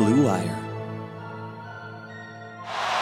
Blue 0.00 0.24
Wire. 0.24 0.56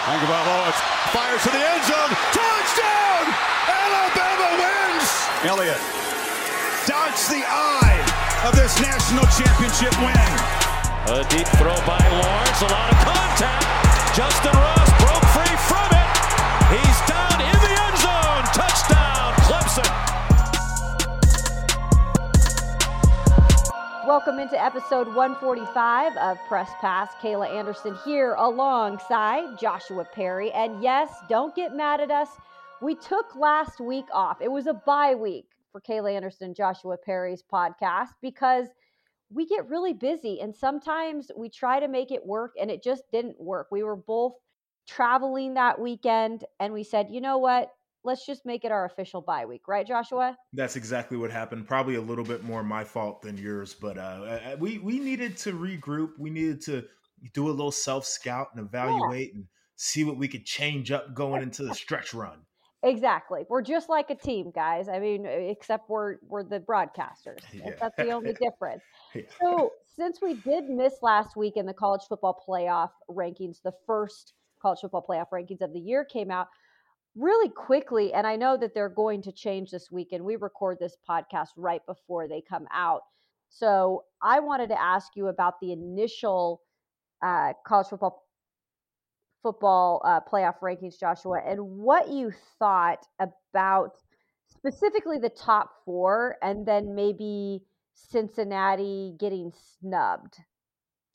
Tagovailoa 0.02 0.72
fires 1.14 1.42
to 1.44 1.50
the 1.54 1.62
end 1.62 1.84
zone. 1.86 2.12
Touchdown! 2.34 3.24
Alabama 3.70 4.48
wins! 4.58 5.06
Elliott 5.46 5.78
dodged 6.90 7.30
the 7.30 7.46
eye 7.46 8.02
of 8.42 8.56
this 8.56 8.74
national 8.82 9.22
championship 9.38 9.94
win. 10.02 10.30
A 11.14 11.22
deep 11.30 11.46
throw 11.54 11.78
by 11.86 12.02
Lawrence. 12.18 12.62
A 12.66 12.70
lot 12.74 12.90
of 12.90 12.98
contact. 13.06 13.62
Justyn 14.18 14.58
Ross 14.58 14.90
broke 14.98 15.26
free 15.30 15.56
from 15.70 15.86
it. 15.94 16.82
He's 16.82 16.98
down 17.06 17.27
Welcome 24.08 24.38
into 24.38 24.58
episode 24.58 25.06
145 25.08 26.16
of 26.16 26.38
Press 26.48 26.70
Pass. 26.80 27.10
Kayla 27.20 27.54
Anderson 27.54 27.94
here 28.06 28.32
alongside 28.38 29.58
Joshua 29.58 30.02
Perry. 30.02 30.50
And 30.52 30.82
yes, 30.82 31.12
don't 31.28 31.54
get 31.54 31.76
mad 31.76 32.00
at 32.00 32.10
us. 32.10 32.30
We 32.80 32.94
took 32.94 33.36
last 33.36 33.80
week 33.80 34.06
off. 34.10 34.40
It 34.40 34.50
was 34.50 34.66
a 34.66 34.72
bye 34.72 35.14
week 35.14 35.50
for 35.70 35.82
Kayla 35.82 36.16
Anderson, 36.16 36.46
and 36.46 36.56
Joshua 36.56 36.96
Perry's 36.96 37.42
podcast, 37.52 38.14
because 38.22 38.68
we 39.28 39.44
get 39.44 39.68
really 39.68 39.92
busy 39.92 40.40
and 40.40 40.56
sometimes 40.56 41.30
we 41.36 41.50
try 41.50 41.78
to 41.78 41.86
make 41.86 42.10
it 42.10 42.24
work 42.24 42.54
and 42.58 42.70
it 42.70 42.82
just 42.82 43.02
didn't 43.12 43.38
work. 43.38 43.66
We 43.70 43.82
were 43.82 43.94
both 43.94 44.36
traveling 44.86 45.52
that 45.52 45.78
weekend 45.78 46.44
and 46.60 46.72
we 46.72 46.82
said, 46.82 47.10
you 47.10 47.20
know 47.20 47.36
what? 47.36 47.74
Let's 48.04 48.24
just 48.26 48.44
make 48.44 48.64
it 48.64 48.72
our 48.72 48.84
official 48.84 49.20
bye 49.20 49.46
week, 49.46 49.68
right, 49.68 49.86
Joshua? 49.86 50.36
That's 50.52 50.76
exactly 50.76 51.16
what 51.16 51.30
happened. 51.30 51.66
Probably 51.66 51.96
a 51.96 52.00
little 52.00 52.24
bit 52.24 52.44
more 52.44 52.62
my 52.62 52.84
fault 52.84 53.22
than 53.22 53.36
yours, 53.36 53.74
but 53.74 53.98
uh, 53.98 54.56
we 54.58 54.78
we 54.78 54.98
needed 54.98 55.36
to 55.38 55.52
regroup. 55.52 56.10
We 56.18 56.30
needed 56.30 56.60
to 56.62 56.84
do 57.34 57.48
a 57.48 57.50
little 57.50 57.72
self 57.72 58.04
scout 58.04 58.48
and 58.54 58.64
evaluate 58.64 59.30
yeah. 59.32 59.34
and 59.36 59.44
see 59.76 60.04
what 60.04 60.16
we 60.16 60.28
could 60.28 60.44
change 60.44 60.90
up 60.90 61.14
going 61.14 61.42
into 61.42 61.64
the 61.64 61.74
stretch 61.74 62.14
run. 62.14 62.38
Exactly. 62.84 63.42
We're 63.48 63.62
just 63.62 63.88
like 63.88 64.10
a 64.10 64.14
team, 64.14 64.52
guys. 64.54 64.88
I 64.88 65.00
mean, 65.00 65.26
except 65.26 65.90
we're 65.90 66.16
we're 66.28 66.44
the 66.44 66.60
broadcasters. 66.60 67.40
Yeah. 67.52 67.70
That's 67.80 67.96
the 67.96 68.10
only 68.10 68.34
difference. 68.34 68.82
Yeah. 69.14 69.22
So, 69.40 69.72
since 69.96 70.20
we 70.20 70.34
did 70.34 70.68
miss 70.68 70.96
last 71.00 71.34
week 71.34 71.56
in 71.56 71.64
the 71.64 71.72
college 71.72 72.02
football 72.08 72.40
playoff 72.46 72.90
rankings, 73.10 73.62
the 73.64 73.72
first 73.86 74.34
college 74.60 74.80
football 74.80 75.04
playoff 75.08 75.28
rankings 75.32 75.62
of 75.62 75.72
the 75.72 75.80
year 75.80 76.04
came 76.04 76.30
out 76.30 76.48
really 77.18 77.50
quickly, 77.50 78.12
and 78.12 78.26
I 78.26 78.36
know 78.36 78.56
that 78.56 78.74
they're 78.74 78.88
going 78.88 79.22
to 79.22 79.32
change 79.32 79.70
this 79.70 79.90
weekend. 79.90 80.24
We 80.24 80.36
record 80.36 80.78
this 80.80 80.96
podcast 81.08 81.48
right 81.56 81.84
before 81.86 82.28
they 82.28 82.42
come 82.48 82.66
out. 82.72 83.02
So 83.48 84.04
I 84.22 84.40
wanted 84.40 84.68
to 84.68 84.80
ask 84.80 85.08
you 85.16 85.28
about 85.28 85.54
the 85.60 85.72
initial 85.72 86.62
uh, 87.22 87.52
college 87.66 87.88
football 87.88 88.24
football 89.42 90.02
uh, 90.04 90.20
playoff 90.20 90.58
rankings, 90.62 90.98
Joshua, 90.98 91.40
and 91.46 91.60
what 91.60 92.08
you 92.08 92.32
thought 92.58 93.06
about 93.18 93.92
specifically 94.48 95.18
the 95.18 95.28
top 95.28 95.70
four, 95.84 96.36
and 96.42 96.66
then 96.66 96.94
maybe 96.94 97.62
Cincinnati 97.94 99.14
getting 99.18 99.52
snubbed. 99.80 100.36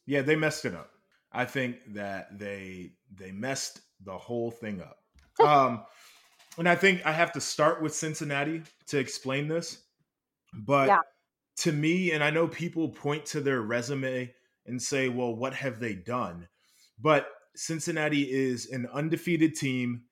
Yeah, 0.06 0.22
they 0.22 0.36
messed 0.36 0.66
it 0.66 0.74
up. 0.74 0.90
I 1.32 1.46
think 1.46 1.94
that 1.94 2.38
they 2.38 2.94
they 3.14 3.32
messed 3.32 3.82
the 4.04 4.18
whole 4.18 4.52
thing 4.52 4.82
up 4.82 5.03
um, 5.46 5.84
and 6.58 6.70
I 6.70 6.76
think 6.76 7.06
I 7.06 7.12
have 7.12 7.32
to 7.34 7.42
start 7.42 7.82
with 7.82 7.96
Cincinnati 7.96 8.64
to 8.88 9.00
explain 9.00 9.48
this. 9.48 9.84
But 10.54 10.88
yeah. 10.88 11.00
to 11.58 11.72
me, 11.72 12.12
and 12.12 12.24
I 12.24 12.30
know 12.30 12.48
people 12.48 12.90
point 12.90 13.26
to 13.28 13.42
their 13.42 13.62
resume 13.62 14.34
and 14.66 14.82
say, 14.82 15.10
well, 15.10 15.36
what 15.36 15.54
have 15.56 15.80
they 15.80 15.94
done? 15.94 16.48
But 17.00 17.28
Cincinnati 17.56 18.32
is 18.32 18.70
an 18.72 18.88
undefeated 18.94 19.56
team. 19.56 20.04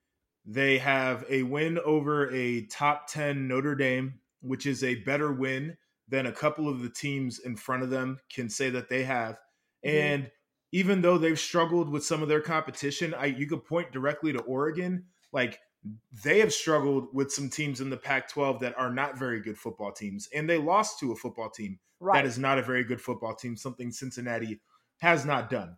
They 0.44 0.78
have 0.78 1.24
a 1.28 1.44
win 1.44 1.78
over 1.78 2.30
a 2.34 2.66
top 2.66 3.06
10 3.08 3.46
Notre 3.46 3.76
Dame, 3.76 4.14
which 4.40 4.66
is 4.66 4.82
a 4.82 4.96
better 4.96 5.32
win 5.32 5.76
than 6.08 6.26
a 6.26 6.32
couple 6.32 6.68
of 6.68 6.82
the 6.82 6.90
teams 6.90 7.38
in 7.38 7.56
front 7.56 7.82
of 7.82 7.90
them 7.90 8.18
can 8.32 8.48
say 8.48 8.70
that 8.70 8.88
they 8.88 9.04
have. 9.04 9.38
Mm-hmm. 9.84 9.96
And 9.96 10.30
even 10.72 11.02
though 11.02 11.18
they've 11.18 11.38
struggled 11.38 11.88
with 11.88 12.04
some 12.04 12.22
of 12.22 12.28
their 12.28 12.40
competition, 12.40 13.14
I 13.14 13.26
you 13.26 13.46
could 13.46 13.64
point 13.64 13.92
directly 13.92 14.32
to 14.32 14.40
Oregon 14.40 15.04
like 15.32 15.58
they 16.24 16.38
have 16.38 16.52
struggled 16.52 17.08
with 17.12 17.32
some 17.32 17.50
teams 17.50 17.80
in 17.80 17.90
the 17.90 17.96
Pac 17.96 18.28
12 18.28 18.60
that 18.60 18.78
are 18.78 18.92
not 18.92 19.18
very 19.18 19.40
good 19.40 19.58
football 19.58 19.92
teams. 19.92 20.28
And 20.34 20.48
they 20.48 20.58
lost 20.58 21.00
to 21.00 21.12
a 21.12 21.16
football 21.16 21.50
team 21.50 21.78
right. 22.00 22.22
that 22.22 22.26
is 22.26 22.38
not 22.38 22.58
a 22.58 22.62
very 22.62 22.84
good 22.84 23.00
football 23.00 23.34
team, 23.34 23.56
something 23.56 23.90
Cincinnati 23.90 24.60
has 25.00 25.24
not 25.24 25.50
done. 25.50 25.76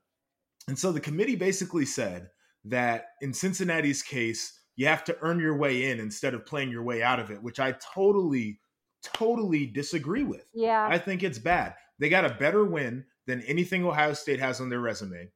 And 0.68 0.78
so 0.78 0.92
the 0.92 1.00
committee 1.00 1.36
basically 1.36 1.86
said 1.86 2.28
that 2.66 3.06
in 3.20 3.32
Cincinnati's 3.32 4.02
case, 4.02 4.58
you 4.76 4.86
have 4.86 5.04
to 5.04 5.16
earn 5.22 5.38
your 5.38 5.56
way 5.56 5.90
in 5.90 6.00
instead 6.00 6.34
of 6.34 6.46
playing 6.46 6.70
your 6.70 6.82
way 6.82 7.02
out 7.02 7.20
of 7.20 7.30
it, 7.30 7.42
which 7.42 7.60
I 7.60 7.72
totally, 7.94 8.60
totally 9.02 9.66
disagree 9.66 10.24
with. 10.24 10.44
Yeah. 10.52 10.86
I 10.90 10.98
think 10.98 11.22
it's 11.22 11.38
bad. 11.38 11.74
They 11.98 12.08
got 12.08 12.24
a 12.24 12.34
better 12.34 12.64
win 12.64 13.04
than 13.26 13.40
anything 13.42 13.84
Ohio 13.84 14.14
State 14.14 14.40
has 14.40 14.60
on 14.60 14.68
their 14.68 14.80
resume. 14.80 15.30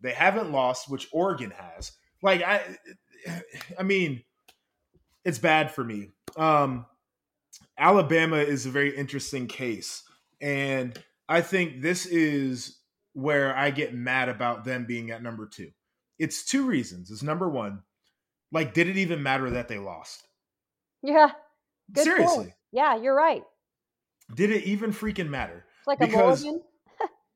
They 0.00 0.12
haven't 0.12 0.52
lost, 0.52 0.90
which 0.90 1.08
Oregon 1.12 1.50
has. 1.50 1.92
Like 2.22 2.42
I 2.42 2.62
I 3.78 3.82
mean, 3.82 4.22
it's 5.24 5.38
bad 5.38 5.70
for 5.70 5.84
me. 5.84 6.10
Um, 6.36 6.86
Alabama 7.78 8.36
is 8.36 8.66
a 8.66 8.70
very 8.70 8.96
interesting 8.96 9.46
case, 9.46 10.02
and 10.40 10.96
I 11.28 11.40
think 11.40 11.82
this 11.82 12.06
is 12.06 12.78
where 13.12 13.56
I 13.56 13.70
get 13.70 13.94
mad 13.94 14.28
about 14.28 14.64
them 14.64 14.86
being 14.86 15.10
at 15.10 15.22
number 15.22 15.46
two. 15.46 15.70
It's 16.18 16.44
two 16.44 16.66
reasons. 16.66 17.10
It's 17.10 17.22
number 17.22 17.48
one, 17.48 17.82
like, 18.52 18.74
did 18.74 18.88
it 18.88 18.96
even 18.96 19.22
matter 19.22 19.50
that 19.50 19.68
they 19.68 19.78
lost? 19.78 20.26
Yeah. 21.02 21.30
Seriously. 21.94 22.36
Point. 22.36 22.52
Yeah, 22.72 22.96
you're 22.96 23.14
right. 23.14 23.42
Did 24.34 24.50
it 24.50 24.64
even 24.64 24.92
freaking 24.92 25.28
matter? 25.28 25.64
It's 25.78 25.86
like 25.86 25.98
because, 25.98 26.44
a 26.44 26.58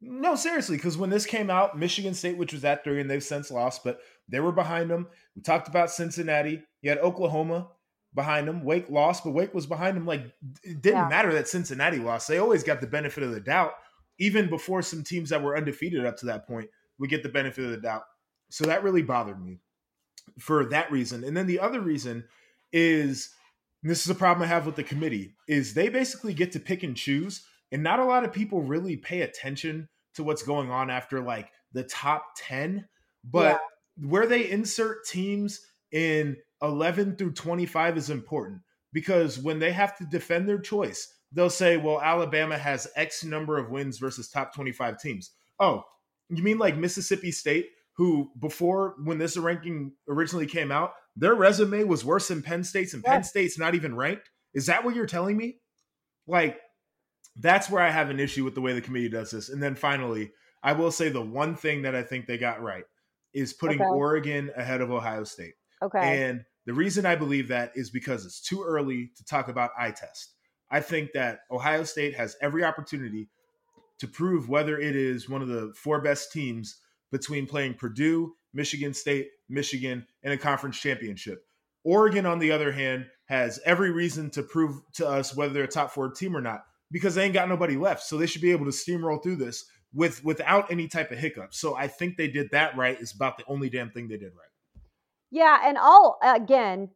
no, 0.04 0.34
seriously, 0.34 0.76
because 0.76 0.98
when 0.98 1.10
this 1.10 1.24
came 1.24 1.48
out, 1.48 1.78
Michigan 1.78 2.12
State, 2.12 2.36
which 2.36 2.52
was 2.52 2.64
at 2.64 2.82
three, 2.82 3.00
and 3.00 3.08
they've 3.08 3.22
since 3.22 3.52
lost, 3.52 3.84
but 3.84 4.00
they 4.28 4.40
were 4.40 4.52
behind 4.52 4.90
them. 4.90 5.06
We 5.36 5.42
talked 5.42 5.68
about 5.68 5.92
Cincinnati. 5.92 6.62
You 6.80 6.90
had 6.90 6.98
Oklahoma 6.98 7.68
behind 8.12 8.48
them. 8.48 8.64
Wake 8.64 8.90
lost, 8.90 9.22
but 9.22 9.30
Wake 9.30 9.54
was 9.54 9.66
behind 9.66 9.96
them. 9.96 10.04
Like 10.04 10.24
it 10.64 10.82
didn't 10.82 11.02
yeah. 11.02 11.08
matter 11.08 11.32
that 11.34 11.46
Cincinnati 11.46 11.98
lost. 11.98 12.26
They 12.26 12.38
always 12.38 12.64
got 12.64 12.80
the 12.80 12.86
benefit 12.88 13.22
of 13.22 13.30
the 13.30 13.40
doubt, 13.40 13.74
even 14.18 14.50
before 14.50 14.82
some 14.82 15.04
teams 15.04 15.30
that 15.30 15.42
were 15.42 15.56
undefeated 15.56 16.04
up 16.04 16.16
to 16.18 16.26
that 16.26 16.48
point 16.48 16.68
would 16.98 17.10
get 17.10 17.22
the 17.22 17.28
benefit 17.28 17.64
of 17.64 17.70
the 17.70 17.76
doubt. 17.76 18.02
So 18.50 18.64
that 18.64 18.82
really 18.82 19.02
bothered 19.02 19.42
me 19.42 19.60
for 20.40 20.64
that 20.66 20.90
reason. 20.90 21.22
And 21.22 21.36
then 21.36 21.46
the 21.46 21.60
other 21.60 21.80
reason 21.80 22.24
is 22.72 23.30
this 23.84 24.04
is 24.04 24.10
a 24.10 24.16
problem 24.16 24.42
I 24.42 24.48
have 24.48 24.66
with 24.66 24.76
the 24.76 24.82
committee 24.82 25.34
is 25.46 25.74
they 25.74 25.88
basically 25.88 26.34
get 26.34 26.52
to 26.52 26.60
pick 26.60 26.82
and 26.82 26.96
choose 26.96 27.46
and 27.70 27.82
not 27.82 28.00
a 28.00 28.04
lot 28.04 28.24
of 28.24 28.32
people 28.32 28.62
really 28.62 28.96
pay 28.96 29.22
attention 29.22 29.88
to 30.14 30.22
what's 30.22 30.42
going 30.42 30.70
on 30.70 30.90
after 30.90 31.20
like 31.20 31.50
the 31.72 31.82
top 31.84 32.24
10 32.36 32.86
but 33.24 33.60
yeah. 33.98 34.08
where 34.08 34.26
they 34.26 34.50
insert 34.50 35.04
teams 35.06 35.60
in 35.92 36.36
11 36.62 37.16
through 37.16 37.32
25 37.32 37.96
is 37.96 38.10
important 38.10 38.60
because 38.92 39.38
when 39.38 39.58
they 39.58 39.72
have 39.72 39.96
to 39.96 40.04
defend 40.06 40.48
their 40.48 40.58
choice 40.58 41.14
they'll 41.32 41.50
say 41.50 41.76
well 41.76 42.00
alabama 42.00 42.58
has 42.58 42.88
x 42.96 43.24
number 43.24 43.58
of 43.58 43.70
wins 43.70 43.98
versus 43.98 44.28
top 44.28 44.54
25 44.54 44.98
teams. 44.98 45.30
Oh 45.58 45.84
you 46.28 46.42
mean 46.42 46.58
like 46.58 46.76
mississippi 46.76 47.30
state 47.30 47.66
who 47.94 48.30
before 48.40 48.94
when 49.04 49.18
this 49.18 49.36
ranking 49.36 49.92
originally 50.08 50.46
came 50.46 50.72
out 50.72 50.92
their 51.16 51.34
resume 51.34 51.84
was 51.84 52.04
worse 52.04 52.28
than 52.28 52.42
penn 52.42 52.64
state's 52.64 52.94
and 52.94 53.04
penn 53.04 53.22
state's 53.22 53.58
not 53.58 53.74
even 53.74 53.94
ranked? 53.94 54.30
Is 54.54 54.66
that 54.66 54.84
what 54.84 54.94
you're 54.94 55.06
telling 55.06 55.36
me? 55.36 55.58
Like 56.26 56.58
that's 57.36 57.70
where 57.70 57.82
I 57.82 57.90
have 57.90 58.10
an 58.10 58.20
issue 58.20 58.44
with 58.44 58.54
the 58.54 58.60
way 58.60 58.72
the 58.72 58.80
committee 58.80 59.08
does 59.08 59.30
this. 59.30 59.48
And 59.48 59.62
then 59.62 59.74
finally, 59.74 60.32
I 60.62 60.72
will 60.72 60.90
say 60.90 61.08
the 61.08 61.22
one 61.22 61.54
thing 61.54 61.82
that 61.82 61.94
I 61.94 62.02
think 62.02 62.26
they 62.26 62.38
got 62.38 62.62
right 62.62 62.84
is 63.32 63.52
putting 63.52 63.80
okay. 63.80 63.88
Oregon 63.88 64.50
ahead 64.56 64.80
of 64.80 64.90
Ohio 64.90 65.24
State. 65.24 65.54
Okay. 65.82 66.22
And 66.22 66.44
the 66.66 66.74
reason 66.74 67.06
I 67.06 67.16
believe 67.16 67.48
that 67.48 67.72
is 67.74 67.90
because 67.90 68.24
it's 68.24 68.40
too 68.40 68.62
early 68.62 69.10
to 69.16 69.24
talk 69.24 69.48
about 69.48 69.70
eye 69.78 69.90
test. 69.90 70.34
I 70.70 70.80
think 70.80 71.12
that 71.12 71.40
Ohio 71.50 71.84
State 71.84 72.14
has 72.14 72.36
every 72.40 72.64
opportunity 72.64 73.28
to 73.98 74.06
prove 74.06 74.48
whether 74.48 74.78
it 74.78 74.96
is 74.96 75.28
one 75.28 75.42
of 75.42 75.48
the 75.48 75.72
four 75.76 76.00
best 76.00 76.32
teams 76.32 76.80
between 77.10 77.46
playing 77.46 77.74
Purdue, 77.74 78.34
Michigan 78.54 78.94
State, 78.94 79.28
Michigan, 79.48 80.06
in 80.22 80.32
a 80.32 80.38
conference 80.38 80.78
championship. 80.78 81.44
Oregon, 81.84 82.26
on 82.26 82.38
the 82.38 82.52
other 82.52 82.72
hand, 82.72 83.06
has 83.26 83.60
every 83.64 83.90
reason 83.90 84.30
to 84.30 84.42
prove 84.42 84.80
to 84.94 85.06
us 85.06 85.34
whether 85.34 85.52
they're 85.52 85.64
a 85.64 85.68
top 85.68 85.90
four 85.90 86.10
team 86.10 86.36
or 86.36 86.40
not 86.40 86.64
because 86.92 87.14
they 87.14 87.24
ain't 87.24 87.34
got 87.34 87.48
nobody 87.48 87.76
left. 87.76 88.04
So 88.04 88.16
they 88.16 88.26
should 88.26 88.42
be 88.42 88.52
able 88.52 88.66
to 88.66 88.70
steamroll 88.70 89.22
through 89.22 89.36
this 89.36 89.64
with 89.92 90.24
without 90.24 90.70
any 90.70 90.86
type 90.86 91.10
of 91.10 91.18
hiccup. 91.18 91.52
So 91.54 91.74
I 91.74 91.88
think 91.88 92.16
they 92.16 92.28
did 92.28 92.50
that 92.52 92.76
right. 92.76 93.00
Is 93.00 93.12
about 93.12 93.38
the 93.38 93.44
only 93.48 93.68
damn 93.68 93.90
thing 93.90 94.08
they 94.08 94.18
did 94.18 94.32
right. 94.32 94.82
Yeah, 95.30 95.58
and 95.64 95.78
I'll 95.78 96.18
again 96.22 96.90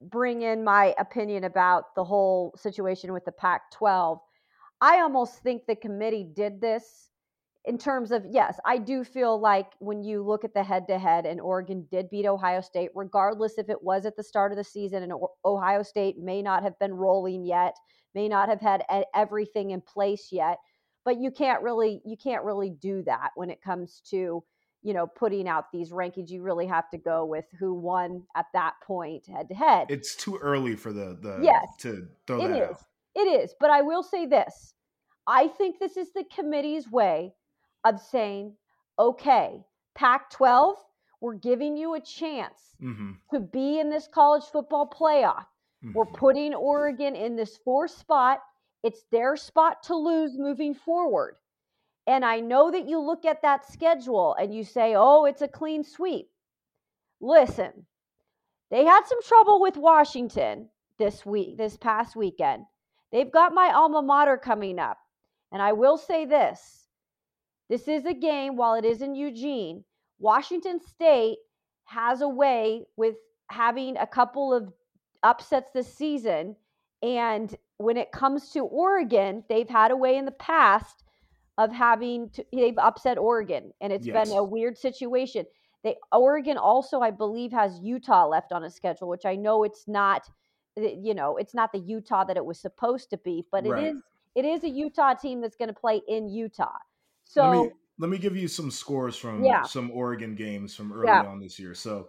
bring 0.00 0.42
in 0.42 0.64
my 0.64 0.94
opinion 0.98 1.44
about 1.44 1.94
the 1.94 2.02
whole 2.02 2.52
situation 2.56 3.12
with 3.12 3.24
the 3.24 3.32
Pac-12. 3.32 4.18
I 4.80 4.98
almost 4.98 5.38
think 5.44 5.66
the 5.66 5.76
committee 5.76 6.28
did 6.34 6.60
this 6.60 7.08
in 7.64 7.78
terms 7.78 8.10
of 8.10 8.24
yes, 8.28 8.58
I 8.64 8.78
do 8.78 9.04
feel 9.04 9.40
like 9.40 9.68
when 9.78 10.02
you 10.02 10.22
look 10.22 10.44
at 10.44 10.54
the 10.54 10.64
head 10.64 10.88
to 10.88 10.98
head, 10.98 11.26
and 11.26 11.40
Oregon 11.40 11.86
did 11.90 12.10
beat 12.10 12.26
Ohio 12.26 12.60
State, 12.60 12.90
regardless 12.94 13.56
if 13.56 13.68
it 13.68 13.82
was 13.82 14.04
at 14.04 14.16
the 14.16 14.24
start 14.24 14.50
of 14.50 14.58
the 14.58 14.64
season, 14.64 15.02
and 15.02 15.12
Ohio 15.44 15.82
State 15.82 16.18
may 16.18 16.42
not 16.42 16.64
have 16.64 16.76
been 16.80 16.92
rolling 16.92 17.44
yet, 17.44 17.76
may 18.14 18.28
not 18.28 18.48
have 18.48 18.60
had 18.60 18.84
everything 19.14 19.70
in 19.70 19.80
place 19.80 20.28
yet, 20.32 20.58
but 21.04 21.20
you 21.20 21.30
can't 21.30 21.62
really 21.62 22.00
you 22.04 22.16
can't 22.16 22.44
really 22.44 22.70
do 22.70 23.02
that 23.04 23.30
when 23.36 23.48
it 23.48 23.62
comes 23.62 24.02
to 24.10 24.42
you 24.82 24.92
know 24.92 25.06
putting 25.06 25.46
out 25.46 25.70
these 25.72 25.92
rankings. 25.92 26.30
You 26.30 26.42
really 26.42 26.66
have 26.66 26.90
to 26.90 26.98
go 26.98 27.24
with 27.24 27.44
who 27.60 27.74
won 27.74 28.24
at 28.34 28.46
that 28.54 28.74
point 28.84 29.28
head 29.28 29.48
to 29.50 29.54
head. 29.54 29.86
It's 29.88 30.16
too 30.16 30.36
early 30.36 30.74
for 30.74 30.92
the 30.92 31.16
the 31.20 31.38
yes, 31.44 31.68
to 31.78 32.08
throw 32.26 32.44
it 32.44 32.48
that 32.48 32.70
is. 32.70 32.70
out. 32.70 32.84
It 33.14 33.42
is, 33.42 33.54
but 33.60 33.70
I 33.70 33.82
will 33.82 34.02
say 34.02 34.26
this. 34.26 34.74
I 35.28 35.46
think 35.46 35.78
this 35.78 35.96
is 35.96 36.12
the 36.12 36.24
committee's 36.34 36.90
way 36.90 37.34
of 37.84 38.00
saying, 38.00 38.54
okay, 38.98 39.64
Pac 39.94 40.30
12, 40.30 40.76
we're 41.20 41.34
giving 41.34 41.76
you 41.76 41.94
a 41.94 42.00
chance 42.00 42.74
mm-hmm. 42.82 43.12
to 43.32 43.40
be 43.40 43.78
in 43.78 43.90
this 43.90 44.08
college 44.08 44.44
football 44.44 44.88
playoff. 44.88 45.46
Mm-hmm. 45.84 45.92
We're 45.94 46.06
putting 46.06 46.54
Oregon 46.54 47.14
in 47.16 47.36
this 47.36 47.56
fourth 47.58 47.92
spot. 47.92 48.40
It's 48.82 49.04
their 49.10 49.36
spot 49.36 49.82
to 49.84 49.96
lose 49.96 50.36
moving 50.36 50.74
forward. 50.74 51.36
And 52.06 52.24
I 52.24 52.40
know 52.40 52.70
that 52.70 52.88
you 52.88 52.98
look 52.98 53.24
at 53.24 53.42
that 53.42 53.70
schedule 53.70 54.34
and 54.34 54.52
you 54.52 54.64
say, 54.64 54.94
oh, 54.96 55.24
it's 55.24 55.42
a 55.42 55.48
clean 55.48 55.84
sweep. 55.84 56.28
Listen, 57.20 57.86
they 58.70 58.84
had 58.84 59.04
some 59.06 59.22
trouble 59.22 59.60
with 59.60 59.76
Washington 59.76 60.68
this 60.98 61.24
week, 61.24 61.56
this 61.56 61.76
past 61.76 62.16
weekend. 62.16 62.64
They've 63.12 63.30
got 63.30 63.54
my 63.54 63.72
alma 63.72 64.02
mater 64.02 64.36
coming 64.36 64.78
up. 64.78 64.98
And 65.52 65.62
I 65.62 65.72
will 65.72 65.98
say 65.98 66.24
this 66.24 66.81
this 67.72 67.88
is 67.88 68.04
a 68.04 68.12
game, 68.12 68.56
while 68.56 68.74
it 68.74 68.84
is 68.84 69.00
in 69.00 69.14
Eugene, 69.14 69.82
Washington 70.18 70.78
State 70.78 71.38
has 71.84 72.20
a 72.20 72.28
way 72.28 72.84
with 72.98 73.14
having 73.50 73.96
a 73.96 74.06
couple 74.06 74.52
of 74.52 74.70
upsets 75.22 75.70
this 75.72 75.90
season. 75.90 76.54
And 77.02 77.56
when 77.78 77.96
it 77.96 78.12
comes 78.12 78.50
to 78.50 78.60
Oregon, 78.60 79.42
they've 79.48 79.70
had 79.70 79.90
a 79.90 79.96
way 79.96 80.18
in 80.18 80.26
the 80.26 80.32
past 80.32 81.04
of 81.56 81.72
having 81.72 82.28
to, 82.34 82.44
they've 82.52 82.76
upset 82.76 83.16
Oregon, 83.16 83.72
and 83.80 83.90
it's 83.90 84.06
yes. 84.06 84.28
been 84.28 84.36
a 84.36 84.44
weird 84.44 84.76
situation. 84.76 85.46
They 85.82 85.96
Oregon 86.12 86.58
also, 86.58 87.00
I 87.00 87.10
believe, 87.10 87.52
has 87.52 87.80
Utah 87.80 88.26
left 88.26 88.52
on 88.52 88.64
a 88.64 88.70
schedule, 88.70 89.08
which 89.08 89.24
I 89.24 89.34
know 89.34 89.64
it's 89.64 89.88
not, 89.88 90.28
eh, 90.76 90.96
you 91.00 91.14
know, 91.14 91.38
it's 91.38 91.54
not 91.54 91.72
the 91.72 91.78
Utah 91.78 92.24
that 92.24 92.36
it 92.36 92.44
was 92.44 92.60
supposed 92.60 93.08
to 93.10 93.16
be, 93.16 93.46
but 93.50 93.66
right. 93.66 93.82
it 93.82 93.86
is 93.86 94.02
it 94.34 94.44
is 94.44 94.62
a 94.62 94.68
Utah 94.68 95.14
team 95.14 95.40
that's 95.40 95.56
going 95.56 95.68
to 95.68 95.74
play 95.74 96.02
in 96.06 96.28
Utah. 96.28 96.76
So 97.24 97.48
let 97.48 97.62
me 97.62 97.70
let 97.98 98.10
me 98.10 98.18
give 98.18 98.36
you 98.36 98.48
some 98.48 98.70
scores 98.70 99.16
from 99.16 99.44
yeah. 99.44 99.62
some 99.62 99.90
Oregon 99.90 100.34
games 100.34 100.74
from 100.74 100.92
early 100.92 101.06
yeah. 101.06 101.22
on 101.22 101.40
this 101.40 101.58
year. 101.58 101.74
So 101.74 102.08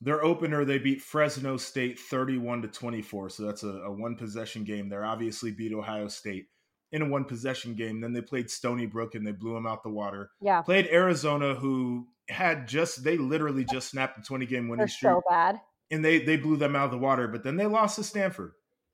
their 0.00 0.22
opener, 0.22 0.64
they 0.64 0.78
beat 0.78 1.00
Fresno 1.00 1.56
State 1.56 1.98
31 1.98 2.62
to 2.62 2.68
24. 2.68 3.30
So 3.30 3.44
that's 3.44 3.62
a, 3.62 3.68
a 3.68 3.92
one 3.92 4.16
possession 4.16 4.64
game. 4.64 4.88
They 4.88 4.96
obviously 4.96 5.52
beat 5.52 5.72
Ohio 5.72 6.08
State 6.08 6.46
in 6.92 7.02
a 7.02 7.08
one 7.08 7.24
possession 7.24 7.74
game. 7.74 8.00
Then 8.00 8.12
they 8.12 8.20
played 8.20 8.50
Stony 8.50 8.86
Brook 8.86 9.14
and 9.14 9.26
they 9.26 9.32
blew 9.32 9.54
them 9.54 9.66
out 9.66 9.82
the 9.82 9.90
water. 9.90 10.30
Yeah. 10.40 10.62
Played 10.62 10.88
Arizona, 10.88 11.54
who 11.54 12.08
had 12.28 12.68
just 12.68 13.04
they 13.04 13.16
literally 13.16 13.64
just 13.64 13.88
snapped 13.88 14.16
the 14.16 14.22
20 14.22 14.46
game 14.46 14.68
winning 14.68 14.82
They're 14.82 14.88
streak. 14.88 15.12
So 15.12 15.22
bad. 15.28 15.60
And 15.90 16.04
they 16.04 16.18
they 16.18 16.36
blew 16.36 16.56
them 16.56 16.76
out 16.76 16.86
of 16.86 16.90
the 16.90 16.98
water. 16.98 17.28
But 17.28 17.42
then 17.42 17.56
they 17.56 17.66
lost 17.66 17.96
to 17.96 18.04
Stanford. 18.04 18.52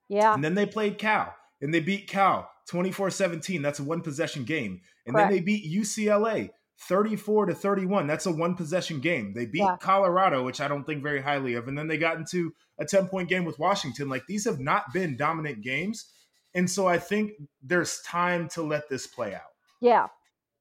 Yeah. 0.08 0.34
And 0.34 0.44
then 0.44 0.54
they 0.54 0.66
played 0.66 0.98
Cal 0.98 1.34
and 1.60 1.72
they 1.72 1.80
beat 1.80 2.06
Cal 2.06 2.48
24 2.68 3.10
17. 3.10 3.62
That's 3.62 3.78
a 3.78 3.84
one 3.84 4.00
possession 4.00 4.44
game. 4.44 4.80
And 5.06 5.14
Correct. 5.14 5.30
then 5.30 5.36
they 5.36 5.42
beat 5.42 5.72
UCLA 5.72 6.50
34 6.78 7.46
to 7.46 7.54
31. 7.54 8.06
That's 8.06 8.26
a 8.26 8.32
one 8.32 8.54
possession 8.54 9.00
game. 9.00 9.32
They 9.34 9.46
beat 9.46 9.60
yeah. 9.60 9.76
Colorado, 9.80 10.44
which 10.44 10.60
I 10.60 10.68
don't 10.68 10.84
think 10.84 11.02
very 11.02 11.20
highly 11.20 11.54
of. 11.54 11.68
And 11.68 11.78
then 11.78 11.88
they 11.88 11.98
got 11.98 12.16
into 12.16 12.52
a 12.78 12.84
10 12.84 13.08
point 13.08 13.28
game 13.28 13.44
with 13.44 13.58
Washington. 13.58 14.08
Like 14.08 14.26
these 14.26 14.44
have 14.44 14.60
not 14.60 14.92
been 14.92 15.16
dominant 15.16 15.62
games. 15.62 16.10
And 16.54 16.70
so 16.70 16.86
I 16.86 16.98
think 16.98 17.32
there's 17.62 18.00
time 18.02 18.48
to 18.50 18.62
let 18.62 18.88
this 18.88 19.06
play 19.06 19.34
out. 19.34 19.40
Yeah. 19.80 20.08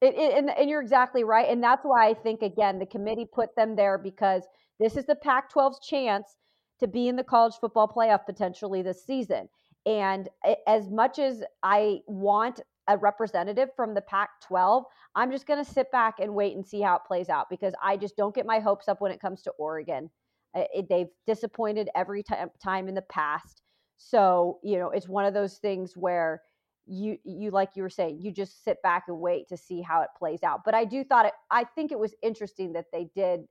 It, 0.02 0.16
it, 0.16 0.38
and, 0.38 0.50
and 0.50 0.70
you're 0.70 0.82
exactly 0.82 1.24
right. 1.24 1.48
And 1.48 1.62
that's 1.62 1.84
why 1.84 2.10
I 2.10 2.14
think, 2.14 2.42
again, 2.42 2.80
the 2.80 2.86
committee 2.86 3.28
put 3.32 3.56
them 3.56 3.76
there 3.76 3.98
because 3.98 4.44
this 4.80 4.96
is 4.96 5.06
the 5.06 5.16
Pac 5.16 5.54
12's 5.54 5.86
chance 5.86 6.38
to 6.80 6.88
be 6.88 7.08
in 7.08 7.16
the 7.16 7.24
college 7.24 7.54
football 7.60 7.88
playoff 7.88 8.26
potentially 8.26 8.82
this 8.82 9.06
season. 9.06 9.48
And 9.86 10.30
as 10.68 10.90
much 10.90 11.20
as 11.20 11.44
I 11.64 12.02
want 12.08 12.62
a 12.88 12.98
representative 12.98 13.70
from 13.76 13.94
the 13.94 14.02
Pac 14.02 14.30
12, 14.48 14.86
I'm 15.16 15.32
just 15.32 15.48
going 15.48 15.64
to 15.64 15.70
sit 15.70 15.92
back 15.92 16.16
and 16.20 16.34
wait 16.34 16.56
and 16.56 16.66
see 16.66 16.82
how 16.82 16.96
it 16.96 17.02
plays 17.08 17.30
out 17.30 17.50
because 17.50 17.74
I 17.82 17.98
just 17.98 18.16
don't 18.16 18.36
get 18.36 18.46
my 18.46 18.60
hopes 18.60 18.88
up 18.88 19.02
when 19.02 19.12
it 19.12 19.22
comes 19.22 19.42
to 19.44 19.52
Oregon. 19.52 20.10
It, 20.54 20.88
they've 20.90 21.08
disappointed 21.26 21.90
every 21.96 22.24
t- 22.24 22.36
time 22.62 22.88
in 22.88 22.96
the 22.96 23.02
past. 23.04 23.62
So, 23.98 24.60
you 24.64 24.78
know, 24.78 24.90
it's 24.90 25.08
one 25.08 25.26
of 25.26 25.34
those 25.34 25.58
things 25.58 25.96
where 25.96 26.42
you 26.88 27.18
you 27.24 27.52
like 27.52 27.70
you 27.76 27.84
were 27.84 27.90
saying, 27.90 28.20
you 28.20 28.32
just 28.32 28.64
sit 28.64 28.82
back 28.82 29.04
and 29.08 29.20
wait 29.20 29.48
to 29.50 29.58
see 29.58 29.82
how 29.82 30.02
it 30.02 30.10
plays 30.18 30.44
out. 30.44 30.62
But 30.66 30.74
I 30.74 30.84
do 30.84 31.04
thought 31.04 31.28
it 31.28 31.34
I 31.50 31.64
think 31.64 31.92
it 31.92 32.00
was 32.00 32.16
interesting 32.22 32.74
that 32.74 32.88
they 32.92 33.10
did 33.16 33.42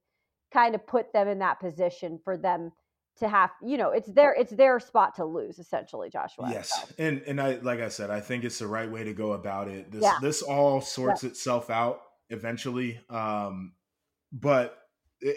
kind 0.52 0.74
of 0.74 0.86
put 0.86 1.12
them 1.12 1.28
in 1.28 1.38
that 1.38 1.60
position 1.60 2.18
for 2.22 2.36
them 2.36 2.72
to 3.20 3.28
have 3.28 3.50
you 3.62 3.76
know 3.76 3.90
it's 3.90 4.12
their 4.12 4.34
it's 4.34 4.50
their 4.52 4.80
spot 4.80 5.14
to 5.14 5.24
lose 5.24 5.58
essentially 5.58 6.10
joshua 6.10 6.48
yes 6.50 6.70
so. 6.72 6.94
and 6.98 7.22
and 7.26 7.40
i 7.40 7.54
like 7.62 7.80
i 7.80 7.88
said 7.88 8.10
i 8.10 8.18
think 8.20 8.42
it's 8.44 8.58
the 8.58 8.66
right 8.66 8.90
way 8.90 9.04
to 9.04 9.12
go 9.12 9.32
about 9.32 9.68
it 9.68 9.90
this 9.92 10.02
yeah. 10.02 10.16
this 10.20 10.42
all 10.42 10.80
sorts 10.80 11.22
yeah. 11.22 11.30
itself 11.30 11.70
out 11.70 12.00
eventually 12.30 12.98
um 13.10 13.72
but 14.32 14.78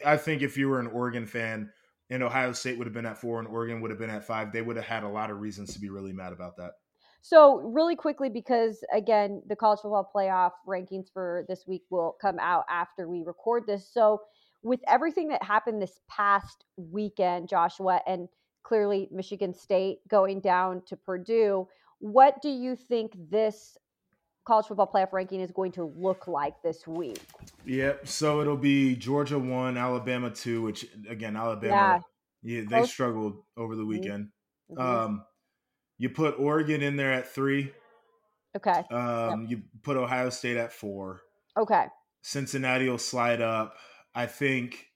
i 0.06 0.18
think 0.18 0.42
if 0.42 0.58
you 0.58 0.68
were 0.68 0.80
an 0.80 0.88
oregon 0.88 1.26
fan 1.26 1.70
and 2.10 2.24
ohio 2.24 2.54
state 2.54 2.78
would 2.78 2.88
have 2.88 2.94
been 2.94 3.06
at 3.06 3.18
four 3.18 3.40
and 3.40 3.48
oregon 3.48 3.82
would 3.82 3.92
have 3.92 4.00
been 4.00 4.10
at 4.10 4.26
five 4.26 4.52
they 4.52 4.62
would 4.62 4.78
have 4.78 4.86
had 4.86 5.04
a 5.04 5.10
lot 5.10 5.30
of 5.30 5.40
reasons 5.40 5.74
to 5.74 5.80
be 5.80 5.90
really 5.90 6.14
mad 6.14 6.34
about 6.34 6.56
that 6.58 6.72
so 7.22 7.58
really 7.58 7.96
quickly 7.96 8.30
because 8.30 8.84
again 8.94 9.42
the 9.48 9.56
college 9.56 9.80
football 9.82 10.10
playoff 10.16 10.52
rankings 10.68 11.08
for 11.12 11.46
this 11.50 11.66
week 11.68 11.84
will 11.90 12.16
come 12.22 12.40
out 12.40 12.64
after 12.70 13.10
we 13.10 13.24
record 13.24 13.64
this 13.68 13.92
so 13.92 14.20
with 14.64 14.80
everything 14.88 15.30
that 15.30 15.44
happened 15.44 15.82
this 15.82 16.00
past 16.10 16.66
weekend, 16.78 17.50
Joshua, 17.50 18.02
and 18.08 18.30
clearly 18.64 19.10
Michigan 19.12 19.54
State 19.54 20.00
going 20.08 20.40
down 20.40 20.82
to 20.88 20.96
Purdue, 20.96 21.68
what 22.00 22.42
do 22.42 22.50
you 22.50 22.76
think 22.76 23.12
this 23.30 23.78
college 24.46 24.66
football 24.66 24.90
playoff 24.94 25.14
ranking 25.14 25.42
is 25.42 25.52
going 25.52 25.72
to 25.74 25.94
look 25.96 26.28
like 26.28 26.62
this 26.64 26.88
week? 26.88 27.22
Yep. 27.66 28.08
So 28.08 28.42
it'll 28.42 28.58
be 28.58 28.96
Georgia 28.96 29.40
one, 29.40 29.78
Alabama 29.78 30.30
two, 30.30 30.62
which 30.62 30.86
again, 31.10 31.36
Alabama, 31.36 32.04
yeah, 32.42 32.60
yeah 32.60 32.64
they 32.70 32.86
struggled 32.86 33.44
over 33.58 33.76
the 33.76 33.82
mm-hmm. 33.82 33.90
weekend. 33.90 34.30
Mm-hmm. 34.72 34.82
Um, 34.82 35.26
you 35.98 36.10
put 36.10 36.40
Oregon 36.40 36.82
in 36.82 36.96
there 36.96 37.14
at 37.14 37.34
three. 37.34 37.72
Okay. 38.56 38.84
Um, 38.92 39.42
yep. 39.42 39.50
you 39.50 39.62
put 39.82 39.98
Ohio 39.98 40.30
State 40.30 40.58
at 40.58 40.72
four. 40.72 41.22
Okay. 41.58 41.86
Cincinnati 42.22 42.90
will 42.90 42.98
slide 42.98 43.42
up. 43.42 43.76
I 44.16 44.26
think 44.26 44.88